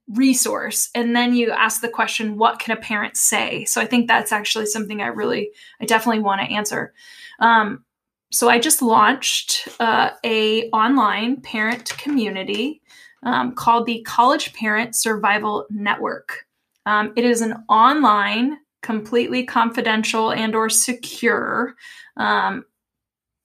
resource 0.09 0.91
and 0.95 1.17
then 1.17 1.35
you 1.35 1.51
ask 1.51 1.81
the 1.81 1.89
question 1.89 2.37
what 2.37 2.59
can 2.59 2.77
a 2.77 2.81
parent 2.81 3.17
say? 3.17 3.65
So 3.65 3.81
i 3.81 3.87
think 3.87 4.07
that's 4.07 4.33
actually 4.33 4.67
something 4.67 5.01
i 5.01 5.07
really 5.07 5.51
i 5.81 5.87
definitely 5.87 6.23
want 6.23 6.41
to 6.41 6.53
answer. 6.53 6.93
Um, 7.41 7.85
so 8.31 8.49
i 8.49 8.59
just 8.59 8.83
launched 8.83 9.69
uh, 9.81 10.11
a 10.25 10.69
online 10.71 11.41
parent 11.41 11.97
community 11.99 12.83
um, 13.23 13.55
called 13.55 13.87
the 13.87 14.03
college 14.03 14.53
parent 14.53 14.97
survival 14.97 15.67
network. 15.71 16.47
Um, 16.87 17.13
it 17.17 17.25
is 17.25 17.41
an 17.41 17.65
online 17.69 18.59
completely 18.83 19.45
confidential 19.45 20.33
and 20.33 20.57
or 20.57 20.69
secure 20.69 21.75
um, 22.17 22.65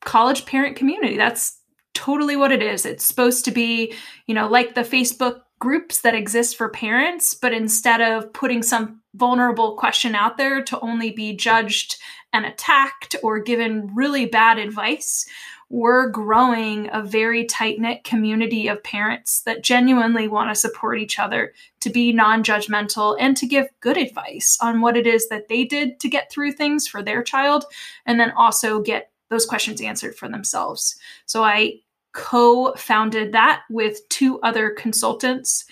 college 0.04 0.46
parent 0.46 0.76
community. 0.76 1.16
That's 1.16 1.60
totally 1.94 2.36
what 2.36 2.52
it 2.52 2.64
is. 2.64 2.86
It's 2.86 3.06
supposed 3.06 3.46
to 3.46 3.52
be 3.52 3.94
you 4.26 4.36
know 4.36 4.48
like 4.48 4.76
the 4.76 4.82
facebook 4.82 5.42
groups 5.60 6.02
that 6.02 6.16
exist 6.16 6.56
for 6.56 6.70
parents, 6.70 7.34
but 7.34 7.54
instead 7.54 8.02
of 8.02 8.32
putting 8.34 8.62
some 8.62 9.02
vulnerable 9.16 9.76
question 9.76 10.14
out 10.14 10.38
there 10.38 10.64
to 10.64 10.80
only 10.82 11.12
be 11.12 11.36
judged 11.36 11.98
and 12.34 12.46
attacked 12.46 13.16
or 13.24 13.40
given 13.40 13.90
really 13.96 14.26
bad 14.26 14.60
advice, 14.60 15.28
we're 15.70 16.08
growing 16.10 16.90
a 16.94 17.02
very 17.02 17.44
tight 17.46 17.80
knit 17.80 18.04
community 18.04 18.68
of 18.68 18.84
parents 18.84 19.42
that 19.42 19.64
genuinely 19.64 20.28
want 20.28 20.50
to 20.50 20.56
support 20.56 21.00
each 21.00 21.20
other, 21.20 21.54
to 21.82 21.90
be 21.90 22.14
non 22.14 22.44
judgmental, 22.44 23.18
and 23.20 23.36
to 23.36 23.46
give 23.46 23.68
good 23.82 23.98
advice 23.98 24.58
on 24.62 24.80
what 24.80 24.96
it 24.96 25.06
is 25.06 25.28
that 25.28 25.50
they 25.50 25.66
did 25.66 26.00
to 26.00 26.08
get 26.08 26.32
through 26.32 26.54
things 26.54 26.88
for 26.88 27.04
their 27.04 27.22
child, 27.22 27.66
and 28.06 28.20
then 28.20 28.32
also 28.32 28.80
get 28.80 29.12
those 29.30 29.46
questions 29.46 29.82
answered 29.82 30.16
for 30.16 30.30
themselves. 30.30 30.98
So 31.26 31.44
I 31.44 31.82
co 32.18 32.74
founded 32.74 33.32
that 33.32 33.62
with 33.70 34.00
two 34.10 34.42
other 34.42 34.72
consultants. 34.72 35.64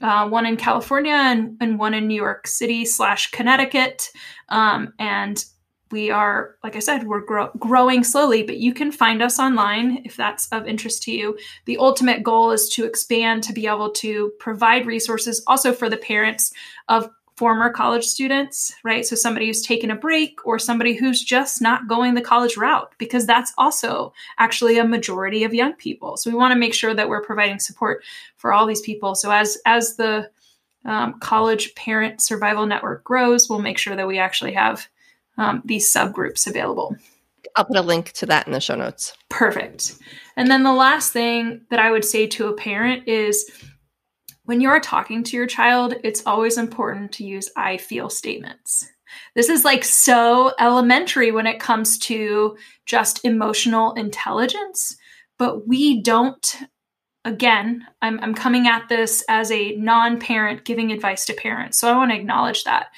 Uh, 0.00 0.28
one 0.28 0.44
in 0.44 0.56
California 0.56 1.14
and, 1.14 1.56
and, 1.60 1.78
one 1.78 1.94
in 1.94 2.08
New 2.08 2.20
York 2.20 2.48
City 2.48 2.84
slash 2.84 3.30
Connecticut. 3.30 4.10
Um, 4.48 4.92
and 4.98 5.44
we 5.92 6.10
are, 6.10 6.56
like 6.64 6.74
I 6.74 6.80
said, 6.80 7.06
we're 7.06 7.24
grow- 7.24 7.52
growing 7.56 8.02
slowly, 8.02 8.42
but 8.42 8.56
you 8.56 8.74
can 8.74 8.90
find 8.90 9.22
us 9.22 9.38
online 9.38 10.02
if 10.04 10.16
that's 10.16 10.48
of 10.48 10.66
interest 10.66 11.04
to 11.04 11.12
you. 11.12 11.38
The 11.66 11.78
ultimate 11.78 12.24
goal 12.24 12.50
is 12.50 12.68
to 12.70 12.84
expand 12.84 13.44
to 13.44 13.52
be 13.52 13.68
able 13.68 13.92
to 13.92 14.32
provide 14.40 14.86
resources 14.86 15.40
also 15.46 15.72
for 15.72 15.88
the 15.88 15.96
parents 15.96 16.52
of 16.88 17.08
former 17.42 17.70
college 17.70 18.04
students, 18.04 18.72
right? 18.84 19.04
So 19.04 19.16
somebody 19.16 19.48
who's 19.48 19.62
taken 19.62 19.90
a 19.90 19.96
break 19.96 20.38
or 20.46 20.60
somebody 20.60 20.94
who's 20.94 21.20
just 21.20 21.60
not 21.60 21.88
going 21.88 22.14
the 22.14 22.20
college 22.20 22.56
route, 22.56 22.92
because 22.98 23.26
that's 23.26 23.52
also 23.58 24.12
actually 24.38 24.78
a 24.78 24.84
majority 24.84 25.42
of 25.42 25.52
young 25.52 25.72
people. 25.72 26.16
So 26.16 26.30
we 26.30 26.36
want 26.36 26.52
to 26.52 26.58
make 26.60 26.72
sure 26.72 26.94
that 26.94 27.08
we're 27.08 27.20
providing 27.20 27.58
support 27.58 28.04
for 28.36 28.52
all 28.52 28.64
these 28.64 28.80
people. 28.80 29.16
So 29.16 29.32
as 29.32 29.58
as 29.66 29.96
the 29.96 30.30
um, 30.84 31.18
college 31.18 31.74
parent 31.74 32.22
survival 32.22 32.64
network 32.64 33.02
grows, 33.02 33.50
we'll 33.50 33.58
make 33.58 33.78
sure 33.78 33.96
that 33.96 34.06
we 34.06 34.20
actually 34.20 34.52
have 34.52 34.86
um, 35.36 35.62
these 35.64 35.92
subgroups 35.92 36.46
available. 36.46 36.94
I'll 37.56 37.64
put 37.64 37.76
a 37.76 37.82
link 37.82 38.12
to 38.12 38.26
that 38.26 38.46
in 38.46 38.52
the 38.52 38.60
show 38.60 38.76
notes. 38.76 39.14
Perfect. 39.30 39.96
And 40.36 40.48
then 40.48 40.62
the 40.62 40.72
last 40.72 41.12
thing 41.12 41.62
that 41.70 41.80
I 41.80 41.90
would 41.90 42.04
say 42.04 42.28
to 42.28 42.46
a 42.46 42.54
parent 42.54 43.08
is 43.08 43.50
when 44.44 44.60
you're 44.60 44.80
talking 44.80 45.22
to 45.24 45.36
your 45.36 45.46
child, 45.46 45.94
it's 46.02 46.26
always 46.26 46.58
important 46.58 47.12
to 47.12 47.24
use 47.24 47.50
I 47.56 47.76
feel 47.76 48.08
statements. 48.08 48.88
This 49.34 49.48
is 49.48 49.64
like 49.64 49.84
so 49.84 50.52
elementary 50.58 51.30
when 51.30 51.46
it 51.46 51.60
comes 51.60 51.98
to 52.00 52.56
just 52.86 53.24
emotional 53.24 53.92
intelligence, 53.94 54.96
but 55.38 55.66
we 55.68 56.02
don't. 56.02 56.56
Again, 57.24 57.86
I'm, 58.00 58.18
I'm 58.18 58.34
coming 58.34 58.66
at 58.66 58.88
this 58.88 59.22
as 59.28 59.52
a 59.52 59.76
non 59.76 60.18
parent 60.18 60.64
giving 60.64 60.90
advice 60.90 61.24
to 61.26 61.34
parents. 61.34 61.78
So 61.78 61.88
I 61.88 61.96
want 61.96 62.10
to 62.10 62.16
acknowledge 62.16 62.64
that. 62.64 62.88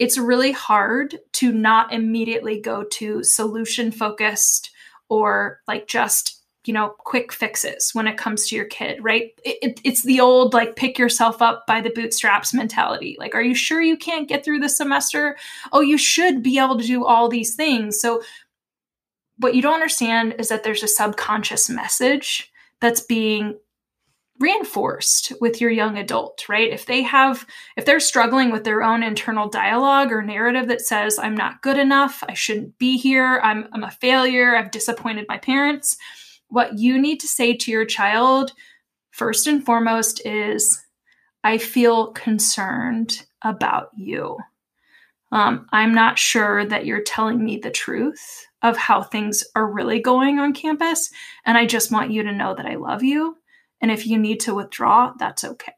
It's 0.00 0.18
really 0.18 0.50
hard 0.50 1.18
to 1.34 1.52
not 1.52 1.92
immediately 1.92 2.60
go 2.60 2.84
to 2.84 3.22
solution 3.22 3.92
focused 3.92 4.70
or 5.08 5.60
like 5.68 5.86
just 5.86 6.37
you 6.68 6.74
know 6.74 6.90
quick 6.98 7.32
fixes 7.32 7.90
when 7.94 8.06
it 8.06 8.18
comes 8.18 8.46
to 8.46 8.54
your 8.54 8.66
kid 8.66 9.02
right? 9.02 9.32
It, 9.42 9.58
it, 9.62 9.80
it's 9.82 10.02
the 10.02 10.20
old 10.20 10.52
like 10.52 10.76
pick 10.76 10.98
yourself 10.98 11.40
up 11.40 11.66
by 11.66 11.80
the 11.80 11.90
bootstraps 11.90 12.52
mentality. 12.52 13.16
Like 13.18 13.34
are 13.34 13.42
you 13.42 13.54
sure 13.54 13.80
you 13.80 13.96
can't 13.96 14.28
get 14.28 14.44
through 14.44 14.60
the 14.60 14.68
semester? 14.68 15.36
Oh 15.72 15.80
you 15.80 15.96
should 15.96 16.42
be 16.42 16.58
able 16.58 16.78
to 16.78 16.86
do 16.86 17.06
all 17.06 17.28
these 17.28 17.56
things. 17.56 17.98
So 17.98 18.22
what 19.38 19.54
you 19.54 19.62
don't 19.62 19.74
understand 19.74 20.34
is 20.38 20.48
that 20.48 20.62
there's 20.62 20.82
a 20.82 20.88
subconscious 20.88 21.70
message 21.70 22.52
that's 22.80 23.00
being 23.00 23.58
reinforced 24.38 25.32
with 25.40 25.60
your 25.60 25.70
young 25.70 25.96
adult 25.96 26.48
right? 26.48 26.70
If 26.70 26.84
they 26.84 27.02
have 27.02 27.46
if 27.78 27.86
they're 27.86 27.98
struggling 27.98 28.52
with 28.52 28.64
their 28.64 28.82
own 28.82 29.02
internal 29.02 29.48
dialogue 29.48 30.12
or 30.12 30.22
narrative 30.22 30.68
that 30.68 30.82
says 30.82 31.18
i'm 31.18 31.36
not 31.36 31.62
good 31.62 31.78
enough. 31.78 32.22
I 32.28 32.34
shouldn't 32.34 32.78
be 32.78 32.98
here. 32.98 33.40
I'm, 33.42 33.68
I'm 33.72 33.84
a 33.84 33.90
failure. 33.90 34.54
I've 34.54 34.70
disappointed 34.70 35.24
my 35.28 35.38
parents 35.38 35.96
what 36.48 36.78
you 36.78 36.98
need 37.00 37.20
to 37.20 37.28
say 37.28 37.54
to 37.54 37.70
your 37.70 37.84
child 37.84 38.52
first 39.10 39.46
and 39.46 39.64
foremost 39.64 40.24
is 40.24 40.82
I 41.44 41.58
feel 41.58 42.08
concerned 42.12 43.24
about 43.42 43.90
you. 43.96 44.36
Um, 45.30 45.66
I'm 45.72 45.94
not 45.94 46.18
sure 46.18 46.64
that 46.64 46.86
you're 46.86 47.02
telling 47.02 47.44
me 47.44 47.58
the 47.58 47.70
truth 47.70 48.46
of 48.62 48.76
how 48.76 49.02
things 49.02 49.44
are 49.54 49.70
really 49.70 50.00
going 50.00 50.38
on 50.38 50.52
campus. 50.52 51.10
And 51.44 51.58
I 51.58 51.66
just 51.66 51.92
want 51.92 52.10
you 52.10 52.22
to 52.22 52.32
know 52.32 52.54
that 52.54 52.66
I 52.66 52.76
love 52.76 53.02
you. 53.02 53.36
And 53.80 53.90
if 53.90 54.06
you 54.06 54.18
need 54.18 54.40
to 54.40 54.54
withdraw, 54.54 55.12
that's 55.18 55.44
okay. 55.44 55.72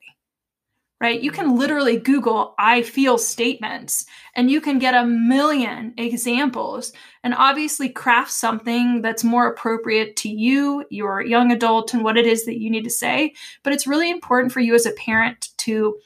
Right? 1.00 1.22
You 1.22 1.30
can 1.30 1.56
literally 1.56 1.98
Google 1.98 2.54
I 2.58 2.82
feel 2.82 3.16
statements 3.16 4.04
and 4.34 4.50
you 4.50 4.60
can 4.60 4.78
get 4.78 4.94
a 4.94 5.06
million 5.06 5.94
examples 5.96 6.92
and 7.24 7.34
obviously 7.34 7.88
craft 7.88 8.30
something 8.30 9.00
that's 9.00 9.24
more 9.24 9.46
appropriate 9.46 10.16
to 10.16 10.28
you, 10.28 10.84
your 10.90 11.22
young 11.22 11.52
adult, 11.52 11.94
and 11.94 12.04
what 12.04 12.18
it 12.18 12.26
is 12.26 12.44
that 12.44 12.60
you 12.60 12.70
need 12.70 12.84
to 12.84 12.90
say. 12.90 13.34
But 13.62 13.72
it's 13.72 13.86
really 13.86 14.10
important 14.10 14.52
for 14.52 14.60
you 14.60 14.74
as 14.74 14.86
a 14.86 14.92
parent 14.92 15.48
to 15.58 15.96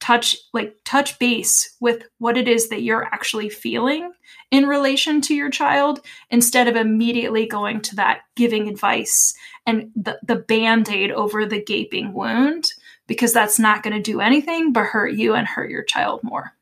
touch 0.00 0.36
like 0.54 0.76
touch 0.84 1.18
base 1.18 1.76
with 1.78 2.04
what 2.18 2.38
it 2.38 2.48
is 2.48 2.70
that 2.70 2.82
you're 2.82 3.04
actually 3.04 3.50
feeling 3.50 4.10
in 4.50 4.66
relation 4.66 5.20
to 5.20 5.34
your 5.34 5.50
child 5.50 6.00
instead 6.30 6.66
of 6.66 6.74
immediately 6.74 7.46
going 7.46 7.82
to 7.82 7.94
that 7.96 8.22
giving 8.34 8.66
advice 8.66 9.34
and 9.66 9.90
the, 9.94 10.18
the 10.26 10.36
band-aid 10.36 11.10
over 11.12 11.44
the 11.44 11.62
gaping 11.62 12.14
wound 12.14 12.72
because 13.10 13.32
that's 13.32 13.58
not 13.58 13.82
going 13.82 13.94
to 13.94 14.00
do 14.00 14.20
anything 14.20 14.72
but 14.72 14.84
hurt 14.84 15.12
you 15.12 15.34
and 15.34 15.46
hurt 15.46 15.70
your 15.70 15.82
child 15.82 16.22
more 16.22 16.52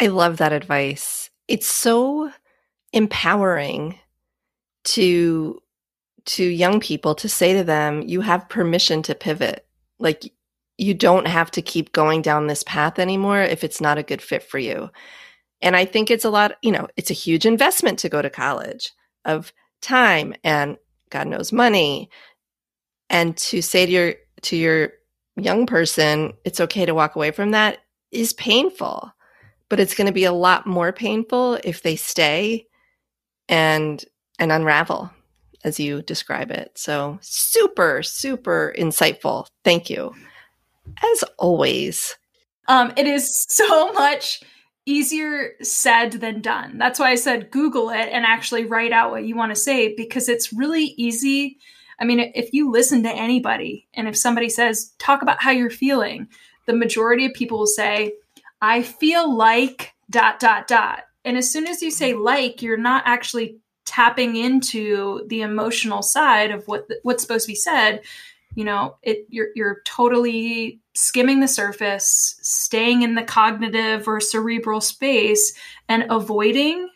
i 0.00 0.06
love 0.06 0.38
that 0.38 0.52
advice 0.52 1.30
it's 1.46 1.66
so 1.66 2.30
empowering 2.92 3.98
to 4.82 5.60
to 6.24 6.44
young 6.44 6.80
people 6.80 7.14
to 7.14 7.28
say 7.28 7.52
to 7.52 7.62
them 7.62 8.02
you 8.02 8.20
have 8.22 8.48
permission 8.48 9.02
to 9.02 9.14
pivot 9.14 9.66
like 9.98 10.32
you 10.78 10.94
don't 10.94 11.26
have 11.26 11.50
to 11.52 11.62
keep 11.62 11.92
going 11.92 12.22
down 12.22 12.46
this 12.46 12.62
path 12.64 12.98
anymore 12.98 13.40
if 13.40 13.62
it's 13.62 13.80
not 13.80 13.98
a 13.98 14.02
good 14.02 14.20
fit 14.20 14.42
for 14.42 14.58
you. 14.58 14.90
And 15.62 15.76
I 15.76 15.84
think 15.84 16.10
it's 16.10 16.24
a 16.24 16.30
lot, 16.30 16.56
you 16.62 16.72
know, 16.72 16.88
it's 16.96 17.10
a 17.10 17.14
huge 17.14 17.46
investment 17.46 17.98
to 18.00 18.08
go 18.08 18.20
to 18.20 18.30
college 18.30 18.92
of 19.24 19.52
time 19.80 20.34
and 20.42 20.76
God 21.10 21.28
knows 21.28 21.52
money. 21.52 22.10
And 23.08 23.36
to 23.36 23.62
say 23.62 23.86
to 23.86 23.92
your 23.92 24.14
to 24.42 24.56
your 24.56 24.92
young 25.36 25.66
person, 25.66 26.34
it's 26.44 26.60
okay 26.60 26.86
to 26.86 26.94
walk 26.94 27.16
away 27.16 27.30
from 27.30 27.52
that 27.52 27.78
is 28.10 28.32
painful. 28.32 29.10
But 29.68 29.80
it's 29.80 29.94
going 29.94 30.06
to 30.06 30.12
be 30.12 30.24
a 30.24 30.32
lot 30.32 30.66
more 30.66 30.92
painful 30.92 31.58
if 31.64 31.82
they 31.82 31.96
stay 31.96 32.66
and 33.48 34.04
and 34.38 34.52
unravel 34.52 35.10
as 35.64 35.80
you 35.80 36.02
describe 36.02 36.50
it. 36.50 36.72
So 36.76 37.18
super, 37.22 38.02
super 38.02 38.74
insightful. 38.78 39.46
Thank 39.64 39.88
you 39.90 40.14
as 41.02 41.24
always. 41.38 42.16
Um, 42.68 42.92
it 42.96 43.06
is 43.06 43.44
so 43.48 43.92
much 43.92 44.42
easier 44.86 45.52
said 45.62 46.12
than 46.12 46.42
done. 46.42 46.78
That's 46.78 46.98
why 46.98 47.10
I 47.10 47.14
said 47.14 47.50
Google 47.50 47.90
it 47.90 48.08
and 48.10 48.24
actually 48.24 48.64
write 48.64 48.92
out 48.92 49.10
what 49.10 49.24
you 49.24 49.34
want 49.34 49.54
to 49.54 49.60
say 49.60 49.94
because 49.94 50.28
it's 50.28 50.52
really 50.52 50.94
easy. 50.98 51.58
I 52.00 52.04
mean, 52.04 52.32
if 52.34 52.52
you 52.52 52.70
listen 52.70 53.02
to 53.04 53.10
anybody 53.10 53.86
and 53.94 54.08
if 54.08 54.16
somebody 54.16 54.48
says, 54.48 54.92
talk 54.98 55.22
about 55.22 55.42
how 55.42 55.50
you're 55.50 55.70
feeling, 55.70 56.28
the 56.66 56.74
majority 56.74 57.26
of 57.26 57.34
people 57.34 57.58
will 57.58 57.66
say, 57.66 58.14
I 58.60 58.82
feel 58.82 59.34
like 59.34 59.92
dot, 60.10 60.40
dot, 60.40 60.66
dot. 60.66 61.04
And 61.24 61.36
as 61.36 61.50
soon 61.50 61.66
as 61.66 61.82
you 61.82 61.90
say 61.90 62.14
like, 62.14 62.62
you're 62.62 62.76
not 62.76 63.04
actually 63.06 63.58
tapping 63.84 64.36
into 64.36 65.26
the 65.28 65.42
emotional 65.42 66.02
side 66.02 66.50
of 66.50 66.66
what 66.66 66.88
what's 67.02 67.22
supposed 67.22 67.46
to 67.46 67.52
be 67.52 67.54
said 67.54 68.00
you 68.54 68.64
know 68.64 68.96
it 69.02 69.26
you're 69.28 69.48
you're 69.54 69.82
totally 69.84 70.80
skimming 70.94 71.40
the 71.40 71.48
surface 71.48 72.38
staying 72.40 73.02
in 73.02 73.14
the 73.14 73.22
cognitive 73.22 74.08
or 74.08 74.20
cerebral 74.20 74.80
space 74.80 75.52
and 75.88 76.06
avoiding 76.10 76.88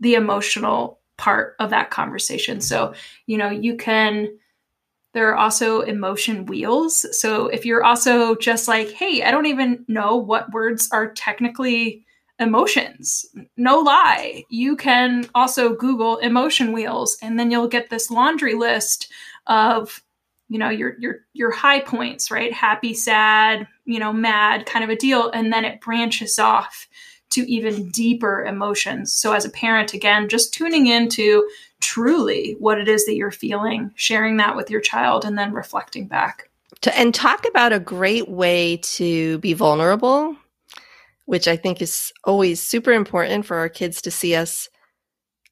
the 0.00 0.14
emotional 0.14 0.98
part 1.16 1.54
of 1.58 1.70
that 1.70 1.90
conversation. 1.90 2.60
So 2.60 2.94
you 3.26 3.38
know 3.38 3.50
you 3.50 3.76
can 3.76 4.28
there 5.12 5.30
are 5.30 5.36
also 5.36 5.80
emotion 5.82 6.44
wheels. 6.46 7.06
So 7.16 7.46
if 7.46 7.64
you're 7.64 7.84
also 7.84 8.34
just 8.34 8.68
like 8.68 8.90
hey 8.90 9.22
i 9.22 9.30
don't 9.30 9.46
even 9.46 9.84
know 9.88 10.16
what 10.16 10.52
words 10.52 10.88
are 10.92 11.12
technically 11.12 12.04
emotions. 12.40 13.24
No 13.56 13.78
lie. 13.78 14.44
You 14.50 14.76
can 14.76 15.26
also 15.34 15.74
google 15.74 16.16
emotion 16.18 16.72
wheels 16.72 17.16
and 17.22 17.38
then 17.38 17.50
you'll 17.50 17.68
get 17.68 17.90
this 17.90 18.10
laundry 18.10 18.54
list 18.54 19.10
of 19.46 20.02
you 20.48 20.58
know 20.58 20.68
your 20.68 20.96
your 20.98 21.20
your 21.32 21.50
high 21.50 21.80
points 21.80 22.30
right? 22.30 22.52
Happy 22.52 22.92
sad 22.92 23.66
you 23.84 23.98
know 23.98 24.12
mad 24.12 24.66
kind 24.66 24.84
of 24.84 24.90
a 24.90 24.96
deal 24.96 25.30
and 25.30 25.52
then 25.52 25.64
it 25.64 25.80
branches 25.80 26.38
off 26.38 26.88
to 27.34 27.50
even 27.50 27.88
deeper 27.90 28.44
emotions. 28.44 29.12
So 29.12 29.32
as 29.32 29.44
a 29.44 29.50
parent 29.50 29.94
again 29.94 30.28
just 30.28 30.54
tuning 30.54 30.86
into 30.86 31.48
truly 31.80 32.56
what 32.58 32.78
it 32.78 32.88
is 32.88 33.06
that 33.06 33.16
you're 33.16 33.30
feeling 33.30 33.90
sharing 33.94 34.36
that 34.38 34.56
with 34.56 34.70
your 34.70 34.80
child 34.80 35.24
and 35.24 35.36
then 35.36 35.52
reflecting 35.52 36.06
back. 36.06 36.50
And 36.94 37.14
talk 37.14 37.46
about 37.48 37.72
a 37.72 37.80
great 37.80 38.28
way 38.28 38.78
to 38.78 39.38
be 39.38 39.54
vulnerable 39.54 40.36
which 41.26 41.48
i 41.48 41.56
think 41.56 41.80
is 41.80 42.12
always 42.24 42.62
super 42.62 42.92
important 42.92 43.46
for 43.46 43.56
our 43.56 43.68
kids 43.68 44.02
to 44.02 44.10
see 44.10 44.34
us. 44.34 44.68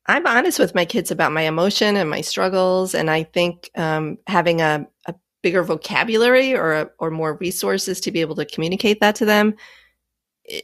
I'm 0.07 0.26
honest 0.26 0.59
with 0.59 0.74
my 0.74 0.85
kids 0.85 1.11
about 1.11 1.33
my 1.33 1.43
emotion 1.43 1.97
and 1.97 2.11
my 2.11 2.22
struggles, 2.22 2.93
and 2.93 3.09
I 3.09 3.22
think 3.22 3.70
um, 3.76 4.18
having 4.26 4.61
a, 4.61 4.87
a, 5.07 5.14
bigger 5.43 5.64
vocabulary 5.64 6.55
or 6.55 6.93
or 7.01 7.11
more 7.11 7.35
resources 7.35 8.01
to 8.01 8.12
be 8.12 8.20
able 8.20 8.37
to 8.37 8.45
communicate 8.45 9.01
that 9.01 9.16
to 9.16 9.24
them 9.24 9.57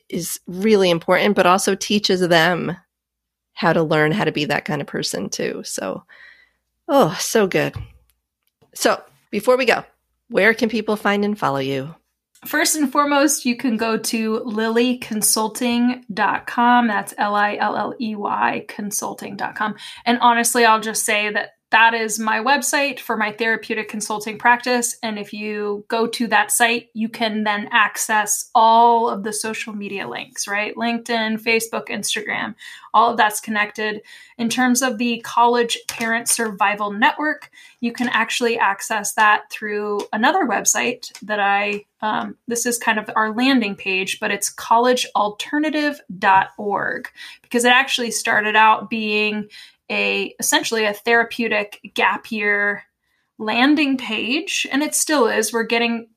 is 0.09 0.41
really 0.47 0.91
important. 0.91 1.37
But 1.37 1.47
also 1.47 1.75
teaches 1.75 2.21
them 2.21 2.77
how 3.53 3.73
to 3.73 3.83
learn 3.83 4.13
how 4.13 4.25
to 4.25 4.33
be 4.33 4.45
that 4.45 4.65
kind 4.65 4.81
of 4.81 4.87
person 4.87 5.29
too. 5.29 5.63
So, 5.65 6.05
oh, 6.87 7.17
so 7.21 7.47
good. 7.47 7.75
So 8.75 9.03
before 9.31 9.57
we 9.57 9.65
go, 9.65 9.85
where 10.29 10.55
can 10.55 10.69
people 10.69 10.97
find 10.97 11.25
and 11.25 11.39
follow 11.39 11.59
you? 11.59 11.95
First 12.47 12.77
and 12.77 12.93
foremost, 12.93 13.45
you 13.45 13.57
can 13.57 13.77
go 13.77 13.99
to 13.99 14.39
lilleyconsulting.com. 14.41 16.87
That's 16.87 17.15
L 17.19 17.35
I 17.35 17.57
L 17.57 17.77
L 17.77 17.95
E 18.01 18.15
Y 18.15 18.65
consulting.com. 18.69 19.75
And 20.07 20.21
honestly, 20.21 20.65
I'll 20.65 20.81
just 20.81 21.05
say 21.05 21.33
that 21.33 21.58
that 21.71 21.93
is 21.93 22.19
my 22.19 22.39
website 22.39 22.99
for 22.99 23.17
my 23.17 23.31
therapeutic 23.31 23.89
consulting 23.89 24.39
practice. 24.39 24.97
And 25.03 25.19
if 25.19 25.35
you 25.35 25.85
go 25.89 26.07
to 26.07 26.27
that 26.29 26.51
site, 26.51 26.89
you 26.95 27.11
can 27.11 27.45
then 27.45 27.69
access 27.71 28.49
all 28.55 29.11
of 29.11 29.23
the 29.23 29.35
social 29.35 29.75
media 29.75 30.09
links, 30.09 30.49
right? 30.49 30.75
LinkedIn, 30.77 31.43
Facebook, 31.43 31.89
Instagram, 31.89 32.55
all 32.95 33.11
of 33.11 33.19
that's 33.19 33.41
connected. 33.41 34.01
In 34.39 34.49
terms 34.49 34.81
of 34.81 34.97
the 34.97 35.21
College 35.27 35.77
Parent 35.89 36.27
Survival 36.27 36.91
Network, 36.91 37.51
you 37.81 37.93
can 37.93 38.09
actually 38.09 38.59
access 38.59 39.13
that 39.15 39.51
through 39.51 40.01
another 40.11 40.47
website 40.47 41.13
that 41.21 41.39
I, 41.39 41.85
um, 42.01 42.37
this 42.47 42.65
is 42.65 42.79
kind 42.79 42.99
of 42.99 43.11
our 43.15 43.35
landing 43.35 43.77
page, 43.77 44.21
but 44.21 44.31
it's 44.31 44.51
collegealternative.org 44.55 47.09
because 47.43 47.67
it 47.67 47.73
actually 47.73 48.11
started 48.11 48.57
out 48.57 48.89
being 48.89 49.51
a 49.91 50.35
essentially 50.39 50.85
a 50.85 50.93
therapeutic 50.93 51.81
gap 51.95 52.31
year 52.31 52.85
landing 53.39 53.97
page 53.97 54.67
and 54.71 54.83
it 54.83 54.95
still 54.95 55.27
is. 55.27 55.53
We're 55.53 55.65
getting 55.65 56.09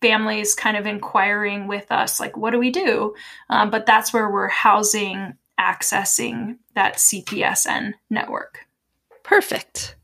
families 0.00 0.54
kind 0.54 0.76
of 0.76 0.86
inquiring 0.86 1.66
with 1.66 1.90
us 1.90 2.20
like 2.20 2.36
what 2.36 2.50
do 2.50 2.58
we 2.58 2.70
do? 2.70 3.14
Um, 3.48 3.70
but 3.70 3.86
that's 3.86 4.12
where 4.12 4.30
we're 4.30 4.48
housing 4.48 5.34
accessing 5.58 6.58
that 6.74 6.96
cpsn 6.96 7.94
network. 8.10 8.66
Perfect. 9.22 9.96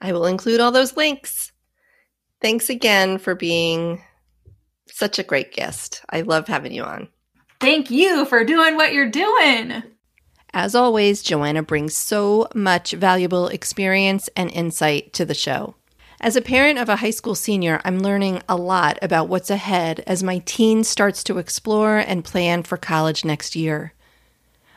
I 0.00 0.12
will 0.12 0.26
include 0.26 0.60
all 0.60 0.70
those 0.70 0.96
links. 0.96 1.52
Thanks 2.40 2.68
again 2.68 3.18
for 3.18 3.34
being 3.34 4.02
such 4.86 5.18
a 5.18 5.24
great 5.24 5.52
guest. 5.52 6.04
I 6.10 6.20
love 6.20 6.46
having 6.46 6.72
you 6.72 6.84
on. 6.84 7.08
Thank 7.60 7.90
you 7.90 8.24
for 8.26 8.44
doing 8.44 8.76
what 8.76 8.92
you're 8.92 9.10
doing 9.10 9.82
as 10.54 10.74
always, 10.74 11.22
Joanna 11.22 11.62
brings 11.62 11.94
so 11.94 12.46
much 12.54 12.92
valuable 12.92 13.48
experience 13.48 14.28
and 14.36 14.50
insight 14.50 15.12
to 15.14 15.24
the 15.24 15.34
show. 15.34 15.74
As 16.20 16.36
a 16.36 16.42
parent 16.42 16.78
of 16.78 16.88
a 16.88 16.96
high 16.96 17.10
school 17.10 17.34
senior, 17.34 17.80
I'm 17.84 17.98
learning 17.98 18.42
a 18.48 18.54
lot 18.54 18.98
about 19.02 19.28
what's 19.28 19.50
ahead 19.50 20.04
as 20.06 20.22
my 20.22 20.38
teen 20.44 20.84
starts 20.84 21.24
to 21.24 21.38
explore 21.38 21.98
and 21.98 22.24
plan 22.24 22.62
for 22.62 22.76
college 22.76 23.24
next 23.24 23.56
year. 23.56 23.92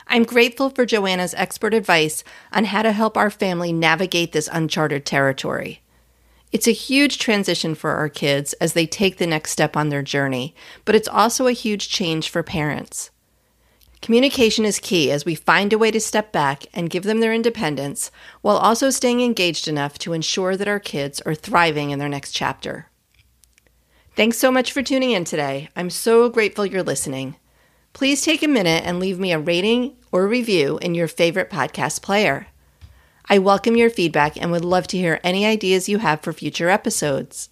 I'm 0.08 0.24
grateful 0.24 0.70
for 0.70 0.86
Joanna's 0.86 1.34
expert 1.34 1.74
advice 1.74 2.24
on 2.52 2.64
how 2.64 2.82
to 2.82 2.92
help 2.92 3.16
our 3.16 3.30
family 3.30 3.72
navigate 3.72 4.32
this 4.32 4.48
uncharted 4.52 5.04
territory. 5.04 5.82
It's 6.52 6.68
a 6.68 6.72
huge 6.72 7.18
transition 7.18 7.74
for 7.74 7.92
our 7.92 8.08
kids 8.08 8.52
as 8.54 8.72
they 8.72 8.86
take 8.86 9.18
the 9.18 9.26
next 9.26 9.50
step 9.50 9.76
on 9.76 9.88
their 9.88 10.02
journey, 10.02 10.54
but 10.84 10.94
it's 10.94 11.08
also 11.08 11.46
a 11.46 11.52
huge 11.52 11.88
change 11.88 12.28
for 12.28 12.42
parents. 12.42 13.10
Communication 14.02 14.64
is 14.64 14.78
key 14.78 15.10
as 15.10 15.24
we 15.24 15.34
find 15.34 15.72
a 15.72 15.78
way 15.78 15.90
to 15.90 16.00
step 16.00 16.30
back 16.30 16.64
and 16.74 16.90
give 16.90 17.02
them 17.02 17.20
their 17.20 17.32
independence 17.32 18.10
while 18.40 18.56
also 18.56 18.90
staying 18.90 19.20
engaged 19.20 19.66
enough 19.66 19.98
to 19.98 20.12
ensure 20.12 20.56
that 20.56 20.68
our 20.68 20.78
kids 20.78 21.20
are 21.22 21.34
thriving 21.34 21.90
in 21.90 21.98
their 21.98 22.08
next 22.08 22.32
chapter. 22.32 22.88
Thanks 24.14 24.38
so 24.38 24.50
much 24.50 24.72
for 24.72 24.82
tuning 24.82 25.10
in 25.10 25.24
today. 25.24 25.68
I'm 25.74 25.90
so 25.90 26.28
grateful 26.28 26.64
you're 26.64 26.82
listening. 26.82 27.36
Please 27.92 28.22
take 28.22 28.42
a 28.42 28.48
minute 28.48 28.84
and 28.84 29.00
leave 29.00 29.18
me 29.18 29.32
a 29.32 29.38
rating 29.38 29.96
or 30.12 30.28
review 30.28 30.78
in 30.78 30.94
your 30.94 31.08
favorite 31.08 31.50
podcast 31.50 32.02
player. 32.02 32.46
I 33.28 33.38
welcome 33.38 33.76
your 33.76 33.90
feedback 33.90 34.36
and 34.40 34.52
would 34.52 34.64
love 34.64 34.86
to 34.88 34.96
hear 34.96 35.18
any 35.24 35.44
ideas 35.44 35.88
you 35.88 35.98
have 35.98 36.20
for 36.20 36.32
future 36.32 36.68
episodes. 36.68 37.48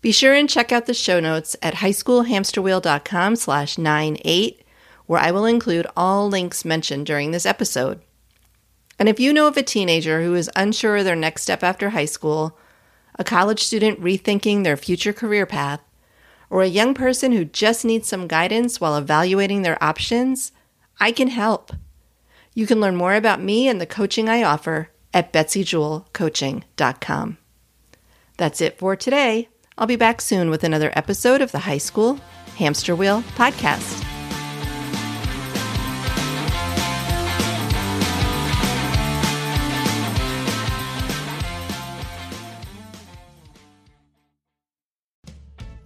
Be 0.00 0.12
sure 0.12 0.34
and 0.34 0.50
check 0.50 0.70
out 0.70 0.86
the 0.86 0.94
show 0.94 1.18
notes 1.18 1.56
at 1.62 1.74
highschoolhamsterwheel.com 1.74 3.36
slash 3.36 3.78
98, 3.78 4.62
where 5.08 5.20
I 5.20 5.32
will 5.32 5.46
include 5.46 5.88
all 5.96 6.28
links 6.28 6.64
mentioned 6.64 7.06
during 7.06 7.32
this 7.32 7.46
episode. 7.46 8.00
And 8.98 9.08
if 9.08 9.18
you 9.18 9.32
know 9.32 9.48
of 9.48 9.56
a 9.56 9.62
teenager 9.62 10.22
who 10.22 10.34
is 10.34 10.50
unsure 10.54 10.98
of 10.98 11.04
their 11.04 11.16
next 11.16 11.42
step 11.42 11.64
after 11.64 11.90
high 11.90 12.04
school, 12.04 12.56
a 13.18 13.24
college 13.24 13.64
student 13.64 14.00
rethinking 14.00 14.62
their 14.62 14.76
future 14.76 15.14
career 15.14 15.46
path, 15.46 15.80
or 16.50 16.62
a 16.62 16.68
young 16.68 16.94
person 16.94 17.32
who 17.32 17.44
just 17.44 17.84
needs 17.84 18.06
some 18.06 18.28
guidance 18.28 18.80
while 18.80 18.96
evaluating 18.96 19.62
their 19.62 19.82
options, 19.82 20.52
I 21.00 21.10
can 21.10 21.26
help. 21.28 21.72
You 22.54 22.66
can 22.66 22.80
learn 22.80 22.96
more 22.96 23.14
about 23.14 23.42
me 23.42 23.66
and 23.66 23.80
the 23.80 23.86
coaching 23.86 24.28
I 24.28 24.42
offer 24.42 24.90
at 25.14 25.32
betsyjewelcoaching.com. 25.32 27.38
That's 28.36 28.60
it 28.60 28.78
for 28.78 28.94
today. 28.94 29.48
I'll 29.78 29.86
be 29.86 29.96
back 29.96 30.20
soon 30.20 30.50
with 30.50 30.64
another 30.64 30.92
episode 30.94 31.40
of 31.40 31.52
the 31.52 31.60
High 31.60 31.78
School 31.78 32.20
Hamster 32.56 32.94
Wheel 32.94 33.22
Podcast. 33.36 34.07